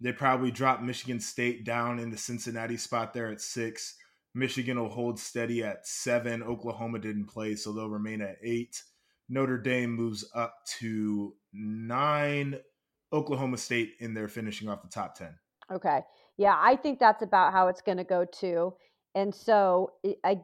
they 0.00 0.12
probably 0.12 0.50
drop 0.50 0.80
Michigan 0.80 1.20
State 1.20 1.64
down 1.64 1.98
in 1.98 2.10
the 2.10 2.16
Cincinnati 2.16 2.76
spot 2.76 3.14
there 3.14 3.30
at 3.30 3.40
six. 3.40 3.96
Michigan 4.34 4.80
will 4.80 4.88
hold 4.88 5.18
steady 5.18 5.62
at 5.62 5.86
seven. 5.86 6.42
Oklahoma 6.42 6.98
didn't 6.98 7.26
play, 7.26 7.54
so 7.54 7.72
they'll 7.72 7.88
remain 7.88 8.20
at 8.20 8.38
eight. 8.42 8.82
Notre 9.28 9.58
Dame 9.58 9.94
moves 9.94 10.24
up 10.34 10.54
to 10.80 11.34
nine. 11.52 12.58
Oklahoma 13.12 13.58
State 13.58 13.92
in 14.00 14.14
there 14.14 14.28
finishing 14.28 14.68
off 14.68 14.82
the 14.82 14.88
top 14.88 15.14
10. 15.14 15.34
Okay. 15.70 16.00
Yeah, 16.38 16.56
I 16.58 16.76
think 16.76 16.98
that's 16.98 17.22
about 17.22 17.52
how 17.52 17.68
it's 17.68 17.82
going 17.82 17.98
to 17.98 18.04
go 18.04 18.24
too. 18.24 18.74
And 19.14 19.34
so 19.34 19.92
I 20.24 20.40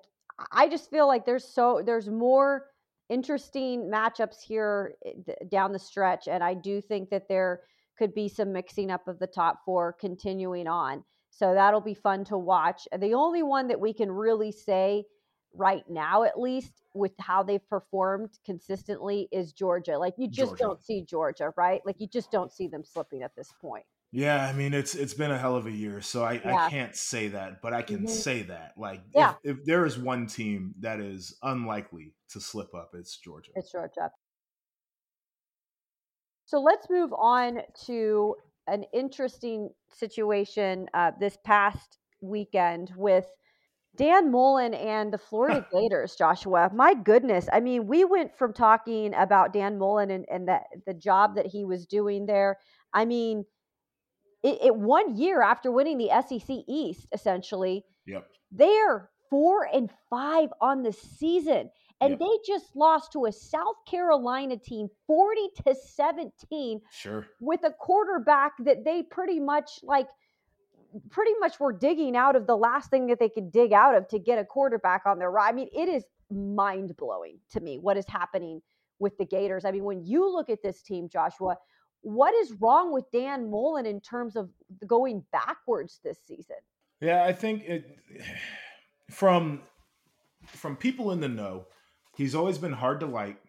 I 0.53 0.69
just 0.69 0.91
feel 0.91 1.07
like 1.07 1.25
there's 1.25 1.45
so 1.45 1.83
there's 1.85 2.09
more 2.09 2.67
interesting 3.09 3.91
matchups 3.93 4.41
here 4.41 4.95
eh, 5.05 5.33
down 5.51 5.73
the 5.73 5.79
stretch 5.79 6.29
and 6.29 6.45
I 6.45 6.55
do 6.55 6.81
think 6.81 7.09
that 7.11 7.27
they're 7.29 7.63
could 7.99 8.15
be 8.15 8.29
some 8.29 8.53
mixing 8.53 8.91
up 8.91 9.09
of 9.09 9.19
the 9.19 9.27
top 9.27 9.61
four 9.65 9.93
continuing 9.93 10.67
on. 10.67 11.05
So 11.31 11.55
that'll 11.55 11.81
be 11.81 11.95
fun 11.95 12.25
to 12.27 12.39
watch. 12.39 12.89
The 12.97 13.15
only 13.15 13.43
one 13.43 13.69
that 13.69 13.81
we 13.81 13.93
can 13.93 14.11
really 14.11 14.53
say 14.53 15.05
right 15.55 15.85
now, 15.89 16.25
at 16.25 16.39
least 16.39 16.83
with 16.95 17.13
how 17.21 17.43
they've 17.43 17.67
performed 17.69 18.31
consistently, 18.45 19.29
is 19.33 19.53
Georgia. 19.53 19.99
Like 19.99 20.15
you 20.17 20.29
just 20.29 20.51
Georgia. 20.51 20.65
don't 20.65 20.83
see 20.83 21.03
Georgia, 21.03 21.53
right? 21.57 21.81
Like 21.85 21.97
you 21.99 22.07
just 22.07 22.31
don't 22.31 22.53
see 22.53 22.69
them 22.69 22.85
slipping 22.85 23.23
at 23.23 23.35
this 23.37 23.53
point. 23.61 23.85
Yeah, 24.11 24.47
I 24.47 24.55
mean 24.55 24.73
it's 24.73 24.95
it's 24.95 25.13
been 25.13 25.31
a 25.31 25.39
hell 25.39 25.55
of 25.55 25.67
a 25.67 25.71
year, 25.71 26.01
so 26.01 26.25
I, 26.25 26.35
yeah. 26.35 26.57
I 26.57 26.71
can't 26.71 26.97
say 26.97 27.29
that, 27.29 27.61
but 27.61 27.75
I 27.75 27.83
can 27.83 27.99
mm-hmm. 27.99 28.07
say 28.07 28.43
that. 28.45 28.73
Like 28.79 29.03
yeah. 29.15 29.35
if, 29.45 29.59
if 29.59 29.65
there 29.67 29.85
is 29.85 29.99
one 29.99 30.27
team 30.27 30.75
that 30.81 30.99
is 30.99 31.37
unlikely 31.43 32.15
to 32.31 32.41
slip 32.41 32.75
up, 32.75 32.93
it's 32.95 33.19
Georgia. 33.19 33.53
It's 33.55 33.71
Georgia. 33.71 34.11
So 36.49 36.63
let's 36.63 36.89
move 36.89 37.13
on 37.13 37.61
to 37.85 38.35
an 38.69 38.85
interesting 38.95 39.69
situation 39.93 40.87
uh, 40.95 41.11
this 41.21 41.37
past 41.45 41.99
weekend 42.23 42.91
with 42.97 43.27
Dan 43.97 44.31
Mullen 44.31 44.73
and 44.73 45.13
the 45.13 45.19
Florida 45.19 45.67
Gators, 45.73 46.17
Joshua. 46.17 46.71
My 46.73 46.95
goodness. 46.95 47.51
I 47.53 47.61
mean, 47.61 47.87
we 47.87 48.07
went 48.07 48.35
from 48.39 48.55
talking 48.55 49.13
about 49.13 49.53
Dan 49.53 49.77
Mullen 49.77 50.11
and, 50.11 50.25
and 50.31 50.49
the, 50.49 50.61
the 50.87 50.95
job 50.95 51.35
that 51.35 51.45
he 51.45 51.67
was 51.67 51.85
doing 51.85 52.25
there. 52.25 52.57
I 52.95 53.05
mean, 53.05 53.45
it, 54.43 54.59
it 54.63 54.75
one 54.75 55.19
year 55.19 55.43
after 55.43 55.71
winning 55.71 55.99
the 55.99 56.09
SEC 56.27 56.57
East, 56.67 57.07
essentially, 57.13 57.85
Yep. 58.07 58.27
they're 58.53 59.11
four 59.29 59.69
and 59.71 59.91
five 60.09 60.49
on 60.63 60.83
the 60.83 60.95
season. 60.95 61.69
And 62.01 62.11
Yep. 62.13 62.19
they 62.21 62.39
just 62.47 62.77
lost 62.77 63.13
to 63.13 63.27
a 63.27 63.33
South 63.33 63.85
Carolina 63.87 64.57
team 64.57 64.89
40 65.07 65.49
to 65.67 65.75
17 65.75 66.81
Sure. 66.91 67.27
with 67.41 67.65
a 67.65 67.73
quarterback 67.73 68.53
that 68.61 68.85
they 68.85 69.03
pretty 69.03 69.41
much 69.41 69.81
like 69.83 70.09
pretty 71.11 71.35
much 71.39 71.61
were 71.61 71.73
digging 71.73 72.17
out 72.17 72.35
of 72.35 72.47
the 72.47 72.57
last 72.57 72.89
thing 72.91 73.07
that 73.09 73.19
they 73.19 73.29
could 73.29 73.53
dig 73.53 73.73
out 73.73 73.95
of 73.95 74.09
to 74.09 74.19
get 74.19 74.39
a 74.39 74.45
quarterback 74.45 75.03
on 75.07 75.19
their 75.19 75.37
I 75.39 75.53
mean, 75.53 75.69
it 75.73 75.89
is 75.89 76.05
mind 76.31 76.97
blowing 76.97 77.39
to 77.51 77.61
me 77.61 77.79
what 77.79 77.97
is 77.97 78.07
happening 78.09 78.63
with 78.99 79.17
the 79.19 79.25
Gators. 79.27 79.65
I 79.65 79.71
mean, 79.71 79.85
when 79.85 80.05
you 80.05 80.29
look 80.31 80.49
at 80.51 80.63
this 80.63 80.83
team, 80.83 81.09
Joshua, 81.09 81.57
what 82.03 82.35
is 82.35 82.53
wrong 82.61 82.93
with 82.93 83.05
Dan 83.13 83.51
Mullen 83.51 83.87
in 83.87 84.01
terms 84.01 84.37
of 84.37 84.51
going 84.87 85.25
backwards 85.33 86.01
this 86.03 86.19
season? 86.27 86.57
Yeah, 87.01 87.25
I 87.25 87.33
think 87.33 87.65
it 87.65 87.99
from 89.11 89.63
from 90.47 90.77
people 90.77 91.13
in 91.13 91.21
the 91.21 91.29
know, 91.29 91.67
he's 92.19 92.35
always 92.35 92.59
been 92.59 92.73
hard 92.73 93.01
to 93.01 93.07
like, 93.07 93.41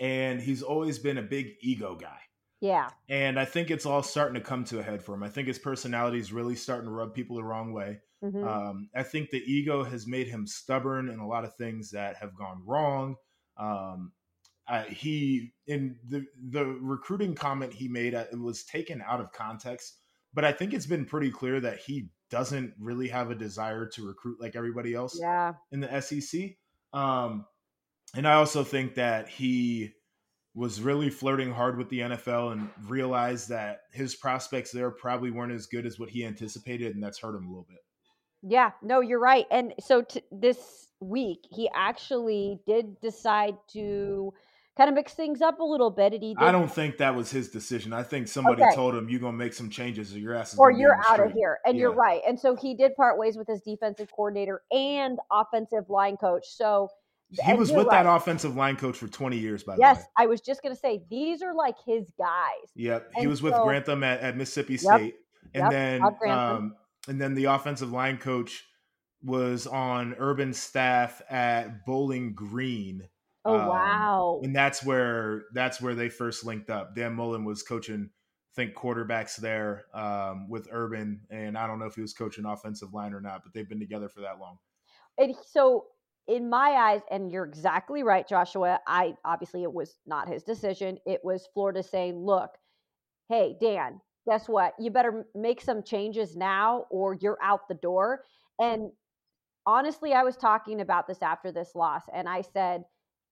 and 0.00 0.40
he's 0.40 0.62
always 0.62 0.98
been 0.98 1.18
a 1.18 1.22
big 1.22 1.54
ego 1.60 1.96
guy. 2.00 2.20
Yeah. 2.60 2.88
And 3.08 3.38
I 3.38 3.44
think 3.44 3.70
it's 3.70 3.84
all 3.84 4.02
starting 4.02 4.36
to 4.36 4.40
come 4.40 4.64
to 4.66 4.78
a 4.78 4.82
head 4.82 5.02
for 5.02 5.14
him. 5.14 5.22
I 5.22 5.28
think 5.28 5.48
his 5.48 5.58
personality 5.58 6.18
is 6.18 6.32
really 6.32 6.54
starting 6.54 6.86
to 6.86 6.92
rub 6.92 7.12
people 7.12 7.36
the 7.36 7.44
wrong 7.44 7.72
way. 7.72 8.00
Mhm. 8.24 8.46
Um, 8.46 8.88
I 8.94 9.02
think 9.02 9.28
the 9.30 9.42
ego 9.44 9.84
has 9.84 10.06
made 10.06 10.28
him 10.28 10.46
stubborn 10.46 11.10
in 11.10 11.18
a 11.18 11.26
lot 11.26 11.44
of 11.44 11.54
things 11.56 11.90
that 11.90 12.16
have 12.16 12.34
gone 12.34 12.62
wrong. 12.64 13.16
Um, 13.58 14.12
I, 14.68 14.82
he 14.84 15.52
in 15.66 15.98
the 16.08 16.24
the 16.50 16.64
recruiting 16.64 17.34
comment 17.34 17.72
he 17.72 17.88
made 17.88 18.14
uh, 18.14 18.24
it 18.32 18.38
was 18.38 18.64
taken 18.64 19.02
out 19.06 19.20
of 19.20 19.32
context, 19.32 19.98
but 20.34 20.44
I 20.44 20.52
think 20.52 20.72
it's 20.72 20.86
been 20.86 21.04
pretty 21.04 21.30
clear 21.30 21.60
that 21.60 21.78
he 21.78 22.08
doesn't 22.30 22.74
really 22.80 23.08
have 23.08 23.30
a 23.30 23.34
desire 23.34 23.86
to 23.86 24.06
recruit 24.06 24.40
like 24.40 24.56
everybody 24.56 24.94
else 24.94 25.18
yeah. 25.20 25.54
in 25.70 25.80
the 25.80 26.00
SEC. 26.00 26.56
Um, 26.92 27.44
and 28.16 28.26
I 28.26 28.34
also 28.34 28.64
think 28.64 28.94
that 28.94 29.28
he 29.28 29.92
was 30.54 30.80
really 30.80 31.10
flirting 31.10 31.52
hard 31.52 31.76
with 31.76 31.90
the 31.90 32.00
NFL 32.00 32.52
and 32.52 32.70
realized 32.88 33.50
that 33.50 33.80
his 33.92 34.14
prospects 34.16 34.72
there 34.72 34.90
probably 34.90 35.30
weren't 35.30 35.52
as 35.52 35.66
good 35.66 35.84
as 35.84 35.98
what 35.98 36.08
he 36.08 36.24
anticipated, 36.24 36.94
and 36.94 37.04
that's 37.04 37.18
hurt 37.18 37.34
him 37.36 37.44
a 37.44 37.48
little 37.48 37.66
bit. 37.68 37.78
Yeah, 38.42 38.70
no, 38.82 39.00
you're 39.00 39.20
right. 39.20 39.44
And 39.50 39.74
so 39.80 40.02
t- 40.02 40.22
this 40.32 40.88
week, 41.00 41.46
he 41.50 41.68
actually 41.74 42.60
did 42.66 42.98
decide 43.00 43.56
to 43.72 44.32
kind 44.78 44.88
of 44.88 44.94
mix 44.94 45.12
things 45.14 45.42
up 45.42 45.60
a 45.60 45.64
little 45.64 45.90
bit. 45.90 46.14
And 46.14 46.22
he 46.22 46.34
did, 46.34 46.42
I 46.42 46.52
don't 46.52 46.72
think 46.72 46.98
that 46.98 47.14
was 47.14 47.30
his 47.30 47.50
decision. 47.50 47.92
I 47.92 48.02
think 48.02 48.28
somebody 48.28 48.62
Okay. 48.62 48.74
told 48.74 48.94
him 48.94 49.08
you're 49.08 49.20
gonna 49.20 49.36
make 49.36 49.52
some 49.52 49.68
changes 49.68 50.14
or 50.14 50.18
your 50.18 50.34
ass 50.34 50.52
is 50.54 50.58
or 50.58 50.70
you're 50.70 50.98
out 51.06 51.20
of 51.20 51.32
here. 51.32 51.58
And 51.64 51.76
you're 51.78 51.92
right. 51.94 52.22
And 52.26 52.38
so 52.38 52.54
he 52.54 52.74
did 52.74 52.94
part 52.94 53.18
ways 53.18 53.36
with 53.36 53.48
his 53.48 53.60
defensive 53.62 54.10
coordinator 54.10 54.62
and 54.70 55.18
offensive 55.30 55.88
line 55.90 56.16
coach. 56.16 56.46
So 56.46 56.90
He 57.30 57.52
was 57.54 57.72
with 57.72 57.88
that 57.90 58.06
offensive 58.06 58.54
line 58.56 58.76
coach 58.76 58.96
for 58.96 59.08
20 59.08 59.36
years, 59.36 59.64
by 59.64 59.76
Yes, 59.78 59.78
the 59.78 59.82
way. 59.82 59.88
Yes, 60.00 60.08
I 60.18 60.26
was 60.26 60.40
just 60.40 60.62
going 60.62 60.74
to 60.74 60.80
say 60.80 61.02
these 61.10 61.42
are 61.42 61.52
like 61.54 61.74
his 61.84 62.06
guys. 62.18 62.70
Yep. 62.76 63.10
He 63.14 63.20
And 63.22 63.30
was 63.30 63.42
with 63.42 63.54
so- 63.54 63.64
Grantham 63.64 64.04
at, 64.04 64.20
at 64.20 64.36
Mississippi 64.36 64.74
Yep. 64.74 64.80
State. 64.80 65.14
And 65.54 65.62
Yep. 65.64 65.70
then 65.70 66.02
um, 66.30 66.76
and 67.08 67.20
then 67.20 67.34
the 67.34 67.44
offensive 67.44 67.92
line 67.92 68.18
coach 68.18 68.64
was 69.22 69.66
on 69.66 70.14
urban 70.18 70.52
staff 70.52 71.22
at 71.30 71.84
Bowling 71.86 72.34
Green. 72.34 73.08
Oh 73.44 73.58
Um, 73.58 73.66
wow. 73.68 74.40
and 74.42 74.54
that's 74.54 74.84
where 74.84 75.44
that's 75.54 75.80
where 75.80 75.94
they 75.94 76.08
first 76.08 76.44
linked 76.44 76.68
up. 76.70 76.94
Dan 76.96 77.14
Mullen 77.14 77.44
was 77.44 77.62
coaching, 77.62 78.10
I 78.10 78.54
think 78.56 78.74
quarterbacks 78.74 79.36
there 79.36 79.86
um, 79.94 80.48
with 80.48 80.68
Urban, 80.70 81.20
and 81.30 81.56
I 81.56 81.66
don't 81.68 81.78
know 81.78 81.86
if 81.86 81.94
he 81.94 82.02
was 82.02 82.12
coaching 82.12 82.44
offensive 82.44 82.92
line 82.92 83.14
or 83.14 83.20
not, 83.20 83.42
but 83.44 83.52
they've 83.54 83.68
been 83.68 83.80
together 83.80 84.08
for 84.08 84.20
that 84.22 84.38
long. 84.40 84.58
And 85.18 85.34
so 85.46 85.86
in 86.28 86.48
my 86.50 86.70
eyes, 86.72 87.02
and 87.10 87.30
you're 87.32 87.44
exactly 87.44 88.02
right, 88.02 88.26
Joshua. 88.28 88.80
I 88.86 89.16
obviously 89.24 89.62
it 89.62 89.72
was 89.72 89.98
not 90.06 90.28
his 90.28 90.42
decision. 90.44 90.98
It 91.06 91.24
was 91.24 91.48
Florida 91.54 91.82
saying, 91.82 92.18
"Look, 92.18 92.58
hey 93.28 93.56
Dan, 93.60 94.00
guess 94.28 94.48
what? 94.48 94.74
You 94.78 94.90
better 94.90 95.26
make 95.34 95.60
some 95.60 95.82
changes 95.82 96.36
now, 96.36 96.86
or 96.90 97.14
you're 97.14 97.38
out 97.42 97.68
the 97.68 97.74
door." 97.74 98.24
And 98.60 98.92
honestly, 99.66 100.12
I 100.14 100.22
was 100.24 100.36
talking 100.36 100.80
about 100.80 101.06
this 101.06 101.22
after 101.22 101.52
this 101.52 101.74
loss, 101.74 102.02
and 102.12 102.28
I 102.28 102.42
said, 102.42 102.84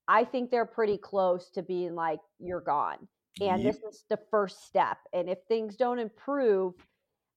I 0.08 0.24
think 0.24 0.50
they're 0.50 0.66
pretty 0.66 0.98
close 0.98 1.50
to 1.52 1.62
being 1.62 1.94
like, 1.94 2.20
"You're 2.38 2.60
gone." 2.60 3.08
And 3.40 3.64
Yep. 3.64 3.66
this 3.66 3.82
is 3.84 4.04
the 4.08 4.18
first 4.30 4.64
step. 4.64 4.98
And 5.12 5.28
if 5.28 5.38
things 5.48 5.76
don't 5.76 5.98
improve, 5.98 6.74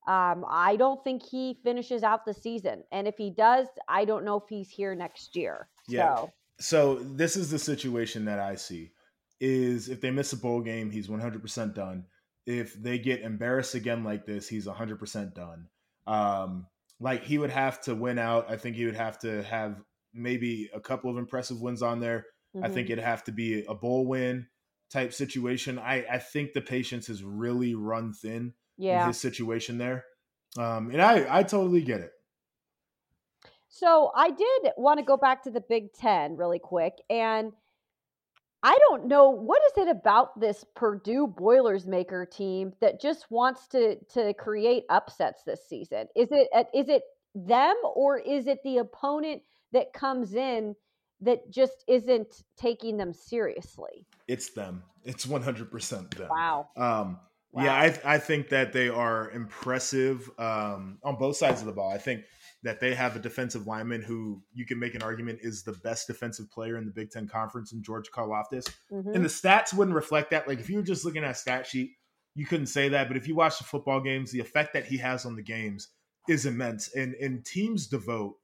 um, 0.07 0.45
I 0.49 0.77
don't 0.77 1.03
think 1.03 1.21
he 1.21 1.59
finishes 1.63 2.01
out 2.01 2.25
the 2.25 2.33
season. 2.33 2.83
And 2.91 3.07
if 3.07 3.15
he 3.17 3.29
does, 3.29 3.67
I 3.89 4.05
don't 4.05 4.23
know 4.23 4.37
if 4.37 4.47
he's 4.49 4.69
here 4.69 4.95
next 4.95 5.35
year. 5.35 5.67
Yeah. 5.87 6.15
So 6.15 6.33
So 6.59 6.95
this 6.95 7.35
is 7.35 7.51
the 7.51 7.59
situation 7.59 8.25
that 8.25 8.39
I 8.39 8.55
see: 8.55 8.91
is 9.39 9.89
if 9.89 9.99
they 10.01 10.11
miss 10.11 10.33
a 10.33 10.37
bowl 10.37 10.61
game, 10.61 10.89
he's 10.89 11.09
100 11.09 11.41
percent 11.41 11.75
done. 11.75 12.05
If 12.45 12.73
they 12.81 12.97
get 12.97 13.21
embarrassed 13.21 13.75
again 13.75 14.05
like 14.05 14.25
this, 14.25 14.47
he's 14.47 14.65
100 14.65 14.97
percent 14.97 15.35
done. 15.35 15.67
Um, 16.07 16.67
like 16.99 17.23
he 17.23 17.37
would 17.37 17.51
have 17.51 17.81
to 17.81 17.93
win 17.93 18.17
out. 18.17 18.49
I 18.49 18.55
think 18.55 18.77
he 18.77 18.85
would 18.85 18.95
have 18.95 19.19
to 19.19 19.43
have 19.43 19.83
maybe 20.13 20.69
a 20.73 20.79
couple 20.79 21.11
of 21.11 21.17
impressive 21.17 21.61
wins 21.61 21.81
on 21.81 21.99
there. 21.99 22.25
I 22.55 22.69
mhm. 22.69 22.73
think 22.73 22.89
it'd 22.89 23.03
have 23.03 23.25
to 23.25 23.31
be 23.31 23.65
a 23.65 23.75
bowl 23.75 24.07
win 24.07 24.47
type 24.89 25.13
situation. 25.13 25.77
I, 25.77 26.05
I 26.09 26.17
think 26.17 26.53
the 26.53 26.61
patience 26.61 27.07
has 27.07 27.23
really 27.23 27.75
run 27.75 28.13
thin 28.13 28.31
in 28.37 28.53
yeah. 28.77 29.07
his 29.07 29.19
situation 29.19 29.77
there. 29.77 30.05
Um, 30.57 30.91
and 30.91 31.01
I, 31.01 31.39
I 31.39 31.43
totally 31.43 31.81
get 31.81 32.01
it. 32.01 32.11
So 33.69 34.11
I 34.15 34.31
did 34.31 34.71
want 34.77 34.99
to 34.99 35.05
go 35.05 35.17
back 35.17 35.43
to 35.43 35.51
the 35.51 35.61
Big 35.61 35.93
Ten 35.93 36.35
really 36.35 36.59
quick. 36.59 36.93
And 37.09 37.51
I 38.63 38.77
don't 38.89 39.07
know 39.07 39.29
what 39.29 39.61
is 39.67 39.83
it 39.83 39.89
about 39.89 40.39
this 40.39 40.65
Purdue 40.75 41.27
Boilers 41.27 41.85
maker 41.85 42.25
team 42.25 42.73
that 42.81 42.99
just 42.99 43.29
wants 43.29 43.67
to 43.67 43.97
to 44.13 44.33
create 44.33 44.85
upsets 44.89 45.43
this 45.43 45.67
season. 45.67 46.07
Is 46.15 46.29
it 46.31 46.47
uh, 46.53 46.63
it 46.73 47.03
them 47.35 47.75
or 47.95 48.17
is 48.17 48.47
it 48.47 48.59
the 48.63 48.77
opponent 48.77 49.43
that 49.73 49.93
comes 49.93 50.33
in 50.33 50.75
that 51.21 51.51
just 51.51 51.83
isn't 51.87 52.43
taking 52.57 52.97
them 52.97 53.13
seriously? 53.13 54.07
It's 54.27 54.49
them. 54.49 54.83
It's 55.03 55.25
100% 55.25 56.13
them. 56.15 56.27
Wow. 56.29 56.69
Um, 56.75 57.19
Wow. 57.57 57.63
Yeah, 57.63 57.73
I, 57.73 58.13
I 58.13 58.17
think 58.19 58.49
that 58.49 58.71
they 58.71 58.87
are 58.87 59.31
impressive 59.31 60.29
um, 60.37 60.99
on 61.03 61.15
both 61.15 61.37
sides 61.37 61.59
of 61.59 61.65
the 61.65 61.73
ball. 61.73 61.91
I 61.91 61.97
think 61.97 62.21
that 62.61 62.79
they 62.79 62.93
have 62.93 63.15
a 63.15 63.19
defensive 63.19 63.65
lineman 63.65 64.03
who 64.03 64.43
you 64.53 64.63
can 64.63 64.77
make 64.77 64.93
an 64.93 65.01
argument 65.01 65.39
is 65.41 65.63
the 65.63 65.71
best 65.71 66.05
defensive 66.05 66.51
player 66.51 66.77
in 66.77 66.85
the 66.85 66.91
Big 66.91 67.09
Ten 67.09 67.27
Conference 67.27 67.73
in 67.73 67.81
George 67.81 68.11
Karlaftis. 68.11 68.71
Mhm. 68.91 69.15
And 69.15 69.25
the 69.25 69.29
stats 69.29 69.73
wouldn't 69.73 69.95
reflect 69.95 70.29
that. 70.29 70.47
Like 70.47 70.59
if 70.59 70.69
you 70.69 70.77
were 70.77 70.83
just 70.83 71.03
looking 71.03 71.23
at 71.23 71.31
a 71.31 71.33
stat 71.33 71.65
sheet, 71.65 71.93
you 72.35 72.45
couldn't 72.45 72.67
say 72.67 72.89
that. 72.89 73.07
But 73.07 73.17
if 73.17 73.27
you 73.27 73.33
watch 73.33 73.57
the 73.57 73.63
football 73.63 74.01
games, 74.01 74.31
the 74.31 74.39
effect 74.39 74.73
that 74.73 74.85
he 74.85 74.97
has 74.97 75.25
on 75.25 75.35
the 75.35 75.41
games 75.41 75.87
is 76.29 76.45
immense. 76.45 76.93
And 76.93 77.15
and 77.15 77.43
teams 77.43 77.87
devote 77.87 78.35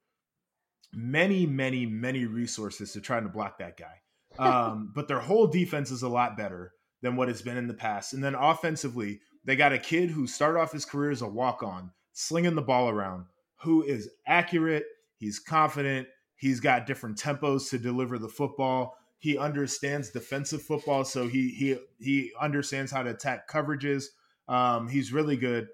many, 0.92 1.46
many, 1.46 1.86
many 1.86 2.26
resources 2.26 2.94
to 2.94 3.02
trying 3.02 3.24
to 3.24 3.30
block 3.30 3.60
that 3.60 3.78
guy. 3.78 3.94
Um, 4.40 4.92
but 4.96 5.08
their 5.08 5.20
whole 5.20 5.46
defense 5.46 5.92
is 5.92 6.02
a 6.02 6.10
lot 6.10 6.36
better 6.36 6.74
than 7.04 7.16
what 7.18 7.30
it's 7.30 7.42
been 7.44 7.58
in 7.58 7.68
the 7.68 7.74
past. 7.74 8.14
And 8.14 8.24
then 8.24 8.34
offensively, 8.34 9.20
they 9.44 9.56
got 9.56 9.74
a 9.74 9.78
kid 9.78 10.10
who 10.10 10.26
started 10.26 10.60
off 10.60 10.72
his 10.72 10.86
career 10.86 11.12
as 11.12 11.22
a 11.22 11.28
walk-on, 11.28 11.92
slinging 12.14 12.56
the 12.56 12.62
ball 12.62 12.90
around, 12.90 13.26
who 13.58 13.84
is 13.84 14.10
accurate, 14.26 14.86
he's 15.18 15.38
confident, 15.38 16.08
he's 16.38 16.62
got 16.62 16.88
different 16.88 17.18
tempos 17.18 17.70
to 17.70 17.78
deliver 17.78 18.18
the 18.18 18.30
football. 18.30 18.98
He 19.20 19.38
understands 19.38 20.10
defensive 20.10 20.62
football, 20.62 21.06
so 21.06 21.28
he 21.28 21.50
he 21.50 21.78
he 22.00 22.32
understands 22.40 22.92
how 22.92 23.04
to 23.04 23.12
attack 23.12 23.50
coverages. 23.50 24.06
Um, 24.48 24.88
he's 24.88 25.14
really 25.14 25.38
good. 25.38 25.68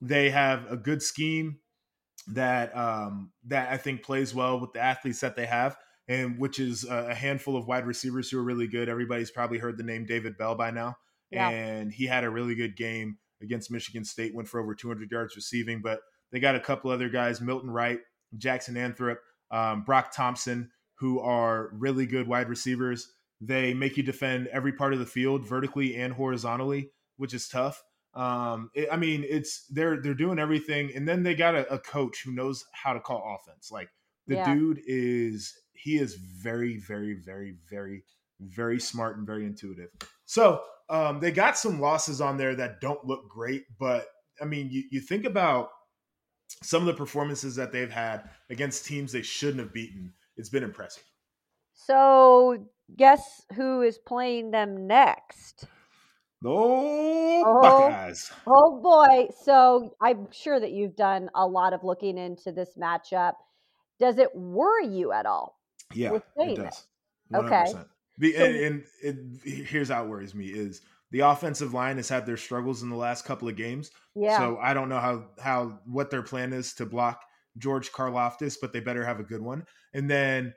They 0.00 0.30
have 0.30 0.70
a 0.70 0.76
good 0.76 1.02
scheme 1.02 1.58
that 2.28 2.76
um, 2.76 3.32
that 3.46 3.72
I 3.72 3.76
think 3.76 4.02
plays 4.02 4.34
well 4.34 4.58
with 4.58 4.72
the 4.72 4.80
athletes 4.80 5.20
that 5.20 5.36
they 5.36 5.46
have, 5.46 5.76
and 6.10 6.38
which 6.40 6.58
is 6.58 6.84
a 6.84 7.14
handful 7.14 7.56
of 7.56 7.68
wide 7.68 7.86
receivers 7.86 8.28
who 8.28 8.38
are 8.38 8.42
really 8.42 8.66
good. 8.66 8.88
Everybody's 8.88 9.30
probably 9.30 9.58
heard 9.58 9.76
the 9.78 9.84
name 9.84 10.04
David 10.06 10.36
Bell 10.36 10.56
by 10.56 10.72
now, 10.72 10.96
Yeah. 11.30 11.48
and 11.50 11.92
he 11.92 12.06
had 12.06 12.24
a 12.24 12.30
really 12.30 12.56
good 12.56 12.76
game 12.76 13.18
against 13.40 13.70
Michigan 13.70 14.04
State. 14.04 14.34
Went 14.34 14.48
for 14.48 14.58
over 14.60 14.74
200 14.74 15.08
yards 15.10 15.36
receiving, 15.36 15.80
but 15.80 16.00
they 16.32 16.40
got 16.40 16.56
a 16.56 16.60
couple 16.60 16.90
other 16.90 17.08
guys: 17.08 17.40
Milton 17.40 17.70
Wright, 17.70 18.00
Jackson 18.36 18.74
Anthrop, 18.74 19.18
um, 19.52 19.84
Broc 19.84 20.12
Thompson, 20.12 20.70
who 20.94 21.20
are 21.20 21.70
really 21.72 22.06
good 22.06 22.26
wide 22.26 22.48
receivers. 22.48 23.12
They 23.40 23.72
make 23.72 23.96
you 23.96 24.02
defend 24.02 24.48
every 24.48 24.72
part 24.72 24.92
of 24.92 24.98
the 24.98 25.06
field 25.06 25.46
vertically 25.46 25.94
and 25.96 26.12
horizontally, 26.12 26.90
which 27.18 27.32
is 27.34 27.48
tough. 27.48 27.82
Um, 28.14 28.70
it, 28.74 28.88
I 28.90 28.96
mean, 28.96 29.24
it's 29.28 29.64
they're 29.70 30.00
they're 30.02 30.14
doing 30.14 30.40
everything, 30.40 30.90
and 30.96 31.06
then 31.08 31.22
they 31.22 31.36
got 31.36 31.54
a, 31.54 31.72
a 31.72 31.78
coach 31.78 32.22
who 32.24 32.32
knows 32.32 32.64
how 32.72 32.94
to 32.94 33.00
call 33.00 33.38
offense. 33.38 33.70
Like 33.70 33.90
the 34.26 34.34
Yeah. 34.34 34.52
dude 34.54 34.80
is 34.86 35.56
he 35.82 35.96
is 35.96 36.14
very, 36.14 36.78
very, 36.78 37.14
very, 37.14 37.56
very, 37.70 38.04
very 38.40 38.80
smart 38.80 39.16
and 39.18 39.26
very 39.26 39.44
intuitive. 39.44 39.90
So 40.24 40.62
um, 40.88 41.20
they 41.20 41.30
got 41.30 41.58
some 41.58 41.80
losses 41.80 42.20
on 42.20 42.36
there 42.36 42.54
that 42.56 42.80
don't 42.80 43.04
look 43.04 43.28
great, 43.28 43.64
but 43.78 44.06
I 44.40 44.44
mean, 44.44 44.68
you, 44.70 44.84
you 44.90 45.00
think 45.00 45.24
about 45.24 45.70
some 46.62 46.82
of 46.82 46.86
the 46.86 46.94
performances 46.94 47.56
that 47.56 47.72
they've 47.72 47.90
had 47.90 48.30
against 48.50 48.84
teams 48.86 49.12
they 49.12 49.22
shouldn't 49.22 49.60
have 49.60 49.72
beaten. 49.72 50.12
It's 50.36 50.48
been 50.48 50.64
impressive. 50.64 51.04
So 51.74 52.66
guess 52.96 53.42
who 53.54 53.82
is 53.82 53.98
playing 53.98 54.50
them 54.50 54.86
next? 54.86 55.64
Oh, 56.44 57.20
Oh. 57.46 57.62
Buckeyes. 57.62 58.30
Oh 58.46 58.80
boy. 58.80 59.28
So 59.44 59.94
I'm 60.00 60.28
sure 60.32 60.58
that 60.58 60.72
you've 60.72 60.96
done 60.96 61.30
a 61.34 61.46
lot 61.46 61.72
of 61.72 61.84
looking 61.84 62.18
into 62.18 62.52
this 62.52 62.70
matchup. 62.78 63.34
Does 63.98 64.18
it 64.18 64.34
worry 64.34 64.86
you 64.86 65.12
at 65.12 65.26
all? 65.26 65.59
Yeah, 65.92 66.18
it 66.36 66.56
does. 66.56 66.84
Okay. 67.34 67.64
100%. 67.72 67.86
Be, 68.18 68.32
So- 68.34 68.44
and 68.44 68.84
and 69.04 69.38
it, 69.44 69.66
here's 69.66 69.88
how 69.88 70.04
it 70.04 70.08
worries 70.08 70.34
me 70.34 70.46
is 70.46 70.82
the 71.10 71.20
offensive 71.20 71.74
line 71.74 71.96
has 71.96 72.08
had 72.08 72.26
their 72.26 72.36
struggles 72.36 72.82
in 72.82 72.90
the 72.90 72.96
last 72.96 73.24
couple 73.24 73.48
of 73.48 73.56
games. 73.56 73.90
Yeah. 74.14 74.38
So 74.38 74.58
I 74.58 74.74
don't 74.74 74.88
know 74.88 75.00
how 75.00 75.26
how 75.42 75.80
what 75.86 76.10
their 76.10 76.22
plan 76.22 76.52
is 76.52 76.74
to 76.74 76.86
block 76.86 77.24
George 77.58 77.90
Karlaftis, 77.92 78.56
but 78.60 78.72
they 78.72 78.80
better 78.80 79.04
have 79.04 79.20
a 79.20 79.24
good 79.24 79.42
one. 79.42 79.64
And 79.92 80.08
then 80.08 80.54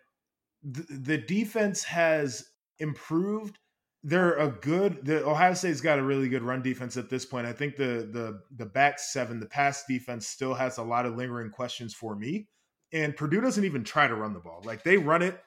the, 0.61 0.85
the 0.89 1.17
defense 1.17 1.83
has 1.83 2.45
improved. 2.79 3.57
They're 4.03 4.33
a 4.37 4.49
good. 4.49 5.05
The 5.05 5.25
Ohio 5.25 5.53
State's 5.53 5.79
got 5.79 5.97
a 5.97 6.03
really 6.03 6.27
good 6.27 6.43
run 6.43 6.61
defense 6.61 6.97
at 6.97 7.09
this 7.09 7.25
point. 7.25 7.47
I 7.47 7.53
think 7.53 7.77
the 7.77 8.09
the 8.11 8.41
the 8.55 8.65
back 8.65 8.99
seven, 8.99 9.39
the 9.39 9.45
pass 9.45 9.85
defense, 9.87 10.27
still 10.27 10.53
has 10.53 10.77
a 10.77 10.83
lot 10.83 11.05
of 11.05 11.15
lingering 11.15 11.49
questions 11.51 11.93
for 11.93 12.15
me. 12.15 12.47
And 12.93 13.15
Purdue 13.15 13.41
doesn't 13.41 13.65
even 13.65 13.83
try 13.83 14.07
to 14.07 14.15
run 14.15 14.33
the 14.33 14.39
ball. 14.39 14.61
Like 14.63 14.83
they 14.83 14.97
run 14.97 15.21
it 15.21 15.41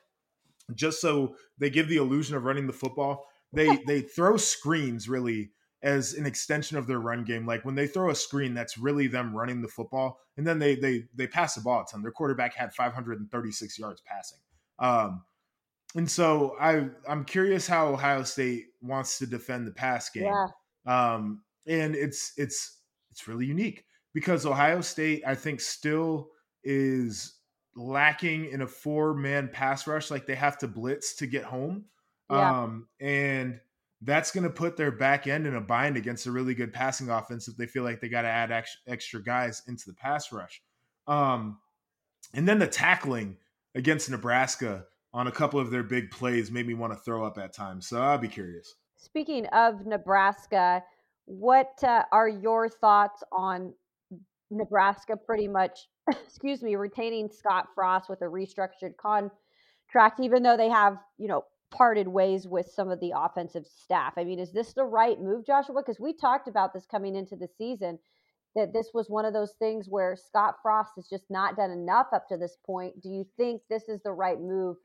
just 0.75 1.01
so 1.01 1.37
they 1.59 1.71
give 1.71 1.89
the 1.89 1.97
illusion 1.97 2.37
of 2.37 2.45
running 2.45 2.67
the 2.67 2.73
football. 2.73 3.27
They 3.53 3.77
they 3.87 4.01
throw 4.01 4.37
screens 4.37 5.09
really 5.09 5.53
as 5.83 6.15
an 6.15 6.27
extension 6.27 6.77
of 6.77 6.87
their 6.87 6.99
run 6.99 7.25
game. 7.25 7.47
Like 7.47 7.65
when 7.65 7.77
they 7.77 7.87
throw 7.87 8.11
a 8.11 8.15
screen, 8.15 8.55
that's 8.55 8.77
really 8.77 9.07
them 9.07 9.35
running 9.35 9.63
the 9.63 9.69
football, 9.69 10.19
and 10.37 10.47
then 10.47 10.59
they 10.59 10.75
they 10.75 11.05
they 11.15 11.27
pass 11.27 11.55
the 11.55 11.61
ball 11.61 11.83
a 11.83 11.91
ton. 11.91 12.03
Their 12.03 12.13
quarterback 12.13 12.55
had 12.55 12.75
536 12.75 13.79
yards 13.79 14.03
passing. 14.05 14.39
Um, 14.79 15.23
and 15.95 16.11
so 16.11 16.57
I 16.61 16.89
I'm 17.09 17.25
curious 17.25 17.67
how 17.67 17.89
Ohio 17.89 18.25
State 18.25 18.67
wants 18.83 19.19
to 19.19 19.27
defend 19.27 19.67
the 19.67 19.73
pass 19.73 20.11
game. 20.11 20.25
yeah. 20.25 20.47
Um, 20.87 21.43
and 21.67 21.95
it's 21.95 22.33
it's 22.37 22.81
it's 23.11 23.29
really 23.29 23.47
unique 23.47 23.85
because 24.13 24.47
Ohio 24.47 24.81
State, 24.81 25.23
I 25.27 25.35
think, 25.35 25.61
still 25.61 26.29
is 26.65 27.36
lacking 27.77 28.51
in 28.51 28.63
a 28.63 28.67
four 28.67 29.15
man 29.15 29.49
pass 29.53 29.87
rush. 29.87 30.11
Like 30.11 30.27
they 30.27 30.35
have 30.35 30.59
to 30.59 30.69
blitz 30.69 31.15
to 31.17 31.27
get 31.27 31.45
home. 31.45 31.85
Yeah. 32.31 32.63
Um, 32.63 32.89
and 33.01 33.61
that's 34.03 34.31
going 34.31 34.45
to 34.45 34.51
put 34.51 34.77
their 34.77 34.91
back 34.91 35.27
end 35.27 35.47
in 35.47 35.55
a 35.55 35.61
bind 35.61 35.97
against 35.97 36.27
a 36.27 36.33
really 36.33 36.55
good 36.55 36.73
passing 36.73 37.09
offense 37.09 37.49
if 37.49 37.57
they 37.57 37.67
feel 37.67 37.83
like 37.83 38.01
they 38.01 38.09
got 38.09 38.23
to 38.23 38.29
add 38.29 38.51
ex- 38.51 38.79
extra 38.87 39.23
guys 39.23 39.63
into 39.69 39.87
the 39.87 39.95
pass 39.95 40.33
rush. 40.33 40.63
Um, 41.07 41.59
and 42.35 42.49
then 42.49 42.59
the 42.59 42.67
tackling 42.67 43.37
against 43.75 44.11
Nebraska 44.11 44.85
on 45.15 45.29
a 45.29 45.33
couple 45.33 45.61
of 45.61 45.71
their 45.71 45.83
big 45.83 46.11
plays 46.11 46.51
made 46.51 46.67
me 46.67 46.75
want 46.75 46.93
to 46.93 46.99
throw 46.99 47.25
up 47.25 47.39
at 47.39 47.53
times. 47.53 47.87
So 47.87 48.01
I'll 48.01 48.19
be 48.19 48.29
curious. 48.29 48.75
Speaking 48.97 49.47
of 49.47 49.87
Nebraska, 49.87 50.83
what 51.27 51.73
uh, 51.83 52.03
are 52.13 52.29
your 52.29 52.69
thoughts 52.69 53.23
on 53.33 53.73
Nebraska 54.51 55.17
pretty 55.17 55.49
much, 55.49 55.89
excuse 56.09 56.63
me, 56.63 56.77
retaining 56.77 57.29
Scott 57.31 57.69
Frost 57.75 58.09
with 58.09 58.23
a 58.23 58.27
restructured 58.27 58.97
contract, 58.97 60.21
even 60.21 60.43
though 60.43 60.57
they 60.57 60.69
have, 60.69 60.99
you 61.19 61.29
know, 61.29 61.45
parted 61.71 62.07
ways 62.07 62.47
with 62.47 62.71
some 62.71 62.91
of 62.91 63.01
the 63.01 63.13
offensive 63.17 63.67
staff? 63.67 64.15
I 64.17 64.25
mean, 64.25 64.39
is 64.39 64.53
this 64.53 64.73
the 64.73 64.85
right 64.85 65.21
move, 65.21 65.45
Joshua? 65.47 65.83
Because 65.83 66.01
we 66.01 66.13
talked 66.13 66.49
about 66.49 66.73
this 66.73 66.87
coming 66.87 67.17
into 67.17 67.37
the 67.37 67.49
season 67.59 67.99
that 68.55 68.73
this 68.73 68.91
was 68.95 69.11
one 69.11 69.25
of 69.25 69.35
those 69.35 69.53
things 69.59 69.87
where 69.89 70.17
Scott 70.17 70.57
Frost 70.63 70.93
has 70.97 71.09
just 71.09 71.25
not 71.29 71.57
done 71.57 71.71
enough 71.71 72.07
up 72.13 72.27
to 72.29 72.37
this 72.37 72.57
point. 72.65 73.01
Do 73.03 73.11
you 73.11 73.27
think 73.37 73.63
this 73.69 73.89
is 73.89 74.01
the 74.03 74.13
right 74.13 74.41
move 74.41 74.77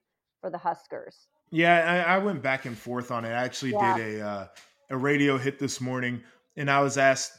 for 0.41 0.49
the 0.49 0.57
Huskers? 0.57 1.27
Yeah, 1.51 2.05
I, 2.07 2.15
I 2.15 2.17
went 2.17 2.41
back 2.41 2.65
and 2.65 2.77
forth 2.77 3.11
on 3.11 3.25
it. 3.25 3.29
I 3.29 3.43
actually 3.43 3.71
Yeah. 3.71 3.95
did 3.95 4.19
a 4.19 4.21
uh, 4.25 4.47
a 4.89 4.97
radio 4.97 5.37
hit 5.37 5.59
this 5.59 5.79
morning, 5.79 6.21
and 6.57 6.69
I 6.69 6.81
was 6.81 6.97
asked, 6.97 7.31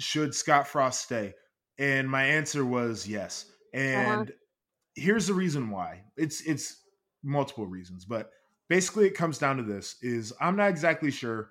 "Should 0.00 0.34
Scott 0.34 0.66
Frost 0.66 1.02
stay?" 1.02 1.34
And 1.78 2.08
my 2.10 2.24
answer 2.24 2.64
was 2.64 3.06
yes. 3.06 3.46
Uh-huh. 3.74 3.82
And 3.82 4.32
here's 4.94 5.26
the 5.26 5.34
reason 5.34 5.70
why. 5.70 6.02
It's 6.16 6.40
it's 6.42 6.76
multiple 7.22 7.66
reasons, 7.66 8.04
but 8.04 8.30
basically 8.68 9.06
it 9.06 9.14
comes 9.14 9.38
down 9.38 9.56
to 9.58 9.62
this: 9.62 9.96
is 10.02 10.32
I'm 10.40 10.56
not 10.56 10.70
exactly 10.70 11.10
sure 11.10 11.48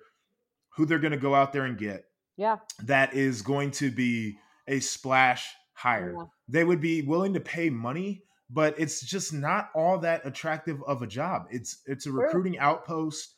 who 0.76 0.84
they're 0.86 0.98
going 0.98 1.12
to 1.12 1.16
go 1.18 1.34
out 1.34 1.52
there 1.52 1.64
and 1.64 1.78
get 1.78 2.04
Yeah. 2.36 2.56
that 2.84 3.14
is 3.14 3.40
going 3.42 3.70
to 3.72 3.90
be 3.90 4.36
a 4.68 4.80
splash 4.80 5.48
hire. 5.74 6.14
Yeah. 6.16 6.24
They 6.48 6.64
would 6.64 6.80
be 6.80 7.02
willing 7.02 7.32
to 7.34 7.40
pay 7.40 7.70
money, 7.70 8.24
but 8.50 8.78
it's 8.78 9.00
just 9.00 9.32
not 9.32 9.70
all 9.74 9.98
that 10.00 10.26
attractive 10.26 10.82
of 10.86 11.02
a 11.02 11.06
job. 11.06 11.46
It's 11.50 11.82
it's 11.86 12.06
a 12.06 12.10
True. 12.10 12.22
recruiting 12.24 12.58
outpost. 12.58 13.34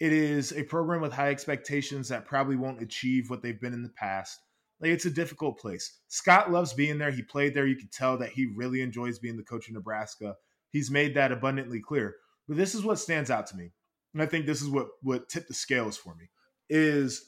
It 0.00 0.12
is 0.12 0.52
a 0.52 0.64
program 0.64 1.00
with 1.00 1.12
high 1.12 1.30
expectations 1.30 2.08
that 2.08 2.26
probably 2.26 2.56
won't 2.56 2.82
achieve 2.82 3.30
what 3.30 3.40
they've 3.42 3.60
been 3.60 3.72
in 3.72 3.84
the 3.84 3.88
past. 3.90 4.40
Like 4.82 4.90
it's 4.90 5.04
a 5.04 5.10
difficult 5.10 5.60
place. 5.60 6.00
Scott 6.08 6.50
loves 6.50 6.72
being 6.72 6.98
there. 6.98 7.12
He 7.12 7.22
played 7.22 7.54
there. 7.54 7.66
You 7.66 7.76
can 7.76 7.88
tell 7.88 8.18
that 8.18 8.30
he 8.30 8.46
really 8.46 8.80
enjoys 8.82 9.20
being 9.20 9.36
the 9.36 9.44
coach 9.44 9.68
of 9.68 9.74
Nebraska. 9.74 10.34
He's 10.70 10.90
made 10.90 11.14
that 11.14 11.30
abundantly 11.30 11.80
clear. 11.80 12.16
But 12.48 12.56
this 12.56 12.74
is 12.74 12.82
what 12.84 12.98
stands 12.98 13.30
out 13.30 13.46
to 13.48 13.56
me. 13.56 13.70
And 14.12 14.20
I 14.22 14.26
think 14.26 14.44
this 14.44 14.60
is 14.60 14.68
what 14.68 14.88
what 15.02 15.28
tipped 15.28 15.46
the 15.48 15.54
scales 15.54 15.96
for 15.96 16.16
me 16.16 16.28
is 16.68 17.26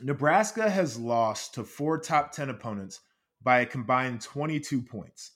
Nebraska 0.00 0.70
has 0.70 0.98
lost 0.98 1.54
to 1.54 1.64
four 1.64 1.98
top 1.98 2.32
10 2.32 2.48
opponents 2.48 3.00
by 3.42 3.60
a 3.60 3.66
combined 3.66 4.20
22 4.20 4.82
points. 4.82 5.32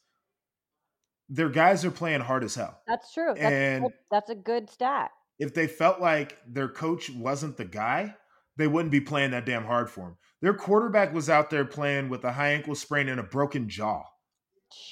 Their 1.28 1.48
guys 1.48 1.84
are 1.84 1.90
playing 1.90 2.20
hard 2.20 2.44
as 2.44 2.54
hell. 2.54 2.80
That's 2.86 3.12
true. 3.12 3.34
That's, 3.34 3.52
And- 3.52 3.92
that's 4.10 4.30
a 4.30 4.34
good 4.36 4.70
stat. 4.70 5.10
If 5.38 5.52
they 5.52 5.66
felt 5.66 6.00
like 6.00 6.38
their 6.46 6.68
coach 6.68 7.10
wasn't 7.10 7.56
the 7.56 7.64
guy, 7.64 8.14
they 8.56 8.66
wouldn't 8.68 8.92
be 8.92 9.00
playing 9.00 9.30
that 9.32 9.46
damn 9.46 9.64
hard 9.64 9.90
for 9.90 10.02
him. 10.08 10.16
Their 10.42 10.54
quarterback 10.54 11.12
was 11.14 11.30
out 11.30 11.50
there 11.50 11.64
playing 11.64 12.08
with 12.08 12.24
a 12.24 12.32
high 12.32 12.52
ankle 12.52 12.74
sprain 12.74 13.08
and 13.08 13.18
a 13.20 13.22
broken 13.24 13.68
jaw. 13.68 14.02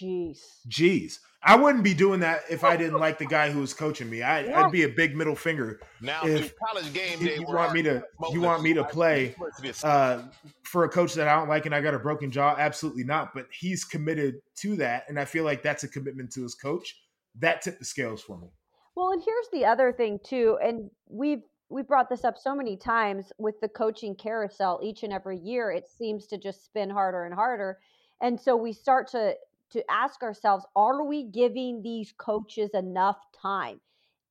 Jeez. 0.01 0.39
Jeez. 0.69 1.19
I 1.47 1.57
wouldn't 1.57 1.85
be 1.85 1.93
doing 1.93 2.21
that 2.21 2.41
if 2.49 2.65
I 2.65 2.75
didn't 2.77 2.99
like 3.01 3.19
the 3.19 3.27
guy 3.27 3.51
who 3.51 3.61
was 3.61 3.75
coaching 3.75 4.09
me. 4.09 4.23
I, 4.23 4.45
Yeah. 4.45 4.63
I'd 4.63 4.73
be 4.73 4.85
a 4.85 4.89
big 4.89 5.15
middle 5.15 5.37
finger 5.37 5.79
Now, 6.01 6.25
If 6.25 6.55
college 6.57 6.91
game 6.95 7.21
you- 7.21 7.29
day, 7.29 7.37
you 7.37 7.47
want 7.47 7.75
me 7.75 7.83
to- 7.83 8.03
you 8.33 8.41
want 8.41 8.63
me 8.63 8.73
to 8.73 8.85
play, 8.85 9.35
uh, 9.83 10.23
for 10.63 10.85
a 10.85 10.89
coach 10.89 11.13
that 11.15 11.29
I 11.29 11.37
don't 11.37 11.49
like 11.49 11.67
and 11.67 11.75
I 11.75 11.83
got 11.83 11.93
a 11.93 11.99
broken 11.99 12.31
jaw. 12.31 12.55
Absolutely 12.57 13.05
not. 13.05 13.35
But 13.35 13.47
he's 13.53 13.85
committed 13.85 14.37
to 14.61 14.77
that, 14.77 15.05
and 15.09 15.21
I 15.21 15.27
feel 15.27 15.45
like 15.45 15.63
that's 15.63 15.85
a 15.85 15.89
commitment 15.89 16.33
to 16.33 16.43
his 16.43 16.55
coach. 16.55 16.99
That 17.41 17.61
tipped 17.61 17.79
the 17.81 17.85
scales 17.85 18.23
for 18.23 18.39
me. 18.39 18.49
Well, 18.97 19.11
and 19.11 19.23
here's 19.23 19.49
the 19.53 19.67
other 19.67 19.93
thing 19.93 20.21
too, 20.25 20.57
and 20.63 20.91
we've 21.09 21.43
we 21.69 21.83
brought 21.83 22.09
this 22.09 22.25
up 22.25 22.37
so 22.39 22.55
many 22.55 22.77
times 22.77 23.33
with 23.39 23.61
the 23.61 23.69
coaching 23.69 24.15
carousel 24.15 24.81
each 24.83 25.03
and 25.03 25.13
every 25.13 25.39
year 25.39 25.71
it 25.71 25.89
seems 25.89 26.27
to 26.27 26.39
just 26.39 26.65
spin 26.65 26.91
harder 26.91 27.25
and 27.25 27.35
harder. 27.35 27.79
And 28.21 28.41
so 28.41 28.57
we 28.57 28.73
start 28.73 29.09
to 29.09 29.35
to 29.71 29.91
ask 29.91 30.23
ourselves, 30.23 30.65
are 30.77 31.05
we 31.05 31.25
giving 31.25 31.83
these 31.83 32.15
coaches 32.17 32.71
enough 32.75 33.17
time? 33.41 33.81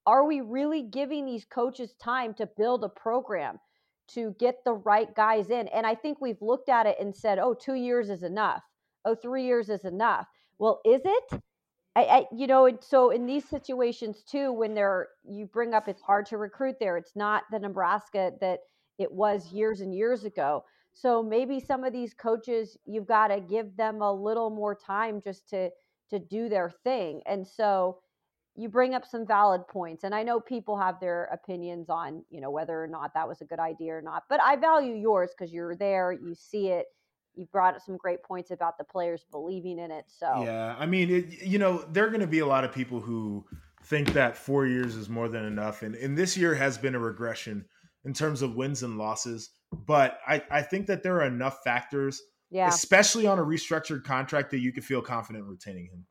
Are 0.06 0.26
we 0.26 0.40
really 0.40 0.84
giving 0.84 1.26
these 1.26 1.44
coaches 1.44 1.96
time 2.02 2.34
to 2.36 2.46
build 2.46 2.84
a 2.84 2.90
program, 2.90 3.60
to 4.10 4.36
get 4.40 4.64
the 4.64 4.74
right 4.74 5.14
guys 5.16 5.50
in? 5.50 5.68
And 5.70 5.86
I 5.86 5.96
think 5.96 6.22
we've 6.22 6.42
looked 6.42 6.70
at 6.70 6.86
it 6.86 6.96
and 7.00 7.14
said, 7.14 7.40
oh, 7.40 7.54
two 7.54 7.74
years 7.74 8.10
is 8.10 8.24
enough. 8.24 8.64
Oh, 9.04 9.16
three 9.16 9.44
years 9.44 9.68
is 9.70 9.84
enough. 9.84 10.28
Well, 10.60 10.80
is 10.86 11.02
it? 11.04 11.44
I, 11.96 12.02
I 12.04 12.26
you 12.36 12.48
know, 12.48 12.70
so 12.82 13.12
in 13.12 13.26
these 13.26 13.48
situations 13.48 14.24
too, 14.24 14.52
when 14.52 14.74
they're 14.74 15.10
you 15.24 15.46
bring 15.46 15.74
up 15.74 15.88
it's 15.88 16.02
hard 16.02 16.26
to 16.28 16.38
recruit 16.38 16.78
there. 16.80 16.98
It's 16.98 17.16
not 17.16 17.44
the 17.52 17.60
Nebraska 17.60 18.32
that 18.42 18.62
it 18.98 19.12
was 19.12 19.52
years 19.52 19.82
and 19.82 19.94
years 19.94 20.24
ago. 20.24 20.64
So 20.94 21.24
maybe 21.24 21.60
some 21.60 21.84
of 21.84 21.94
these 21.94 22.14
coaches 22.14 22.78
you've 22.86 23.08
got 23.08 23.28
to 23.28 23.40
give 23.40 23.76
them 23.78 24.02
a 24.02 24.12
little 24.14 24.50
more 24.50 24.76
time 24.76 25.22
just 25.22 25.50
to 25.50 25.70
to 26.10 26.20
do 26.20 26.50
their 26.50 26.72
thing. 26.84 27.22
And 27.26 27.48
so 27.48 28.00
you 28.56 28.70
bring 28.70 28.94
up 28.94 29.06
some 29.06 29.26
valid 29.26 29.68
points 29.68 30.04
and 30.04 30.14
I 30.14 30.24
know 30.24 30.40
people 30.40 30.78
have 30.78 31.00
their 31.00 31.26
opinions 31.32 31.90
on, 31.90 32.24
you 32.30 32.42
know, 32.42 32.52
whether 32.52 32.84
or 32.84 32.88
not 32.88 33.14
that 33.16 33.28
was 33.28 33.42
a 33.42 33.46
good 33.46 33.60
idea 33.60 33.96
or 33.96 34.02
not. 34.02 34.24
But 34.30 34.42
I 34.42 34.56
value 34.56 34.96
yours 34.96 35.32
cuz 35.38 35.52
you're 35.54 35.76
there, 35.76 36.12
you 36.12 36.36
see 36.36 36.70
it. 36.70 36.88
You 37.36 37.46
brought 37.52 37.76
up 37.76 37.82
some 37.82 37.98
great 37.98 38.24
points 38.24 38.52
about 38.52 38.78
the 38.78 38.84
players 38.84 39.26
believing 39.32 39.80
in 39.80 39.92
it. 39.92 40.06
So 40.08 40.44
Yeah, 40.44 40.76
I 40.78 40.86
mean, 40.86 41.10
it, 41.10 41.44
you 41.44 41.58
know, 41.60 41.84
there 41.92 42.06
are 42.06 42.10
going 42.10 42.22
to 42.22 42.28
be 42.28 42.40
a 42.40 42.46
lot 42.46 42.64
of 42.64 42.72
people 42.72 43.00
who 43.00 43.46
think 43.86 44.14
that 44.14 44.38
four 44.38 44.66
years 44.68 44.96
is 44.96 45.10
more 45.10 45.28
than 45.28 45.44
enough, 45.46 45.82
and 45.82 45.96
and 45.96 46.18
this 46.18 46.38
year 46.38 46.54
has 46.56 46.78
been 46.78 46.96
a 46.96 47.00
regression 47.00 47.66
in 48.06 48.14
terms 48.14 48.42
of 48.42 48.56
wins 48.56 48.84
and 48.84 48.98
losses. 48.98 49.50
but 49.86 50.20
I, 50.28 50.44
I 50.52 50.62
think 50.62 50.88
that 50.88 51.02
there 51.04 51.18
are 51.18 51.26
enough 51.26 51.64
factors, 51.64 52.22
Yeah. 52.52 52.68
especially 52.68 53.26
on 53.26 53.40
a 53.40 53.44
restructured 53.44 54.04
contract, 54.04 54.52
that 54.52 54.60
you 54.60 54.72
could 54.72 54.84
feel 54.86 55.02
confident 55.02 55.46
retaining 55.46 55.86
him. 55.88 56.06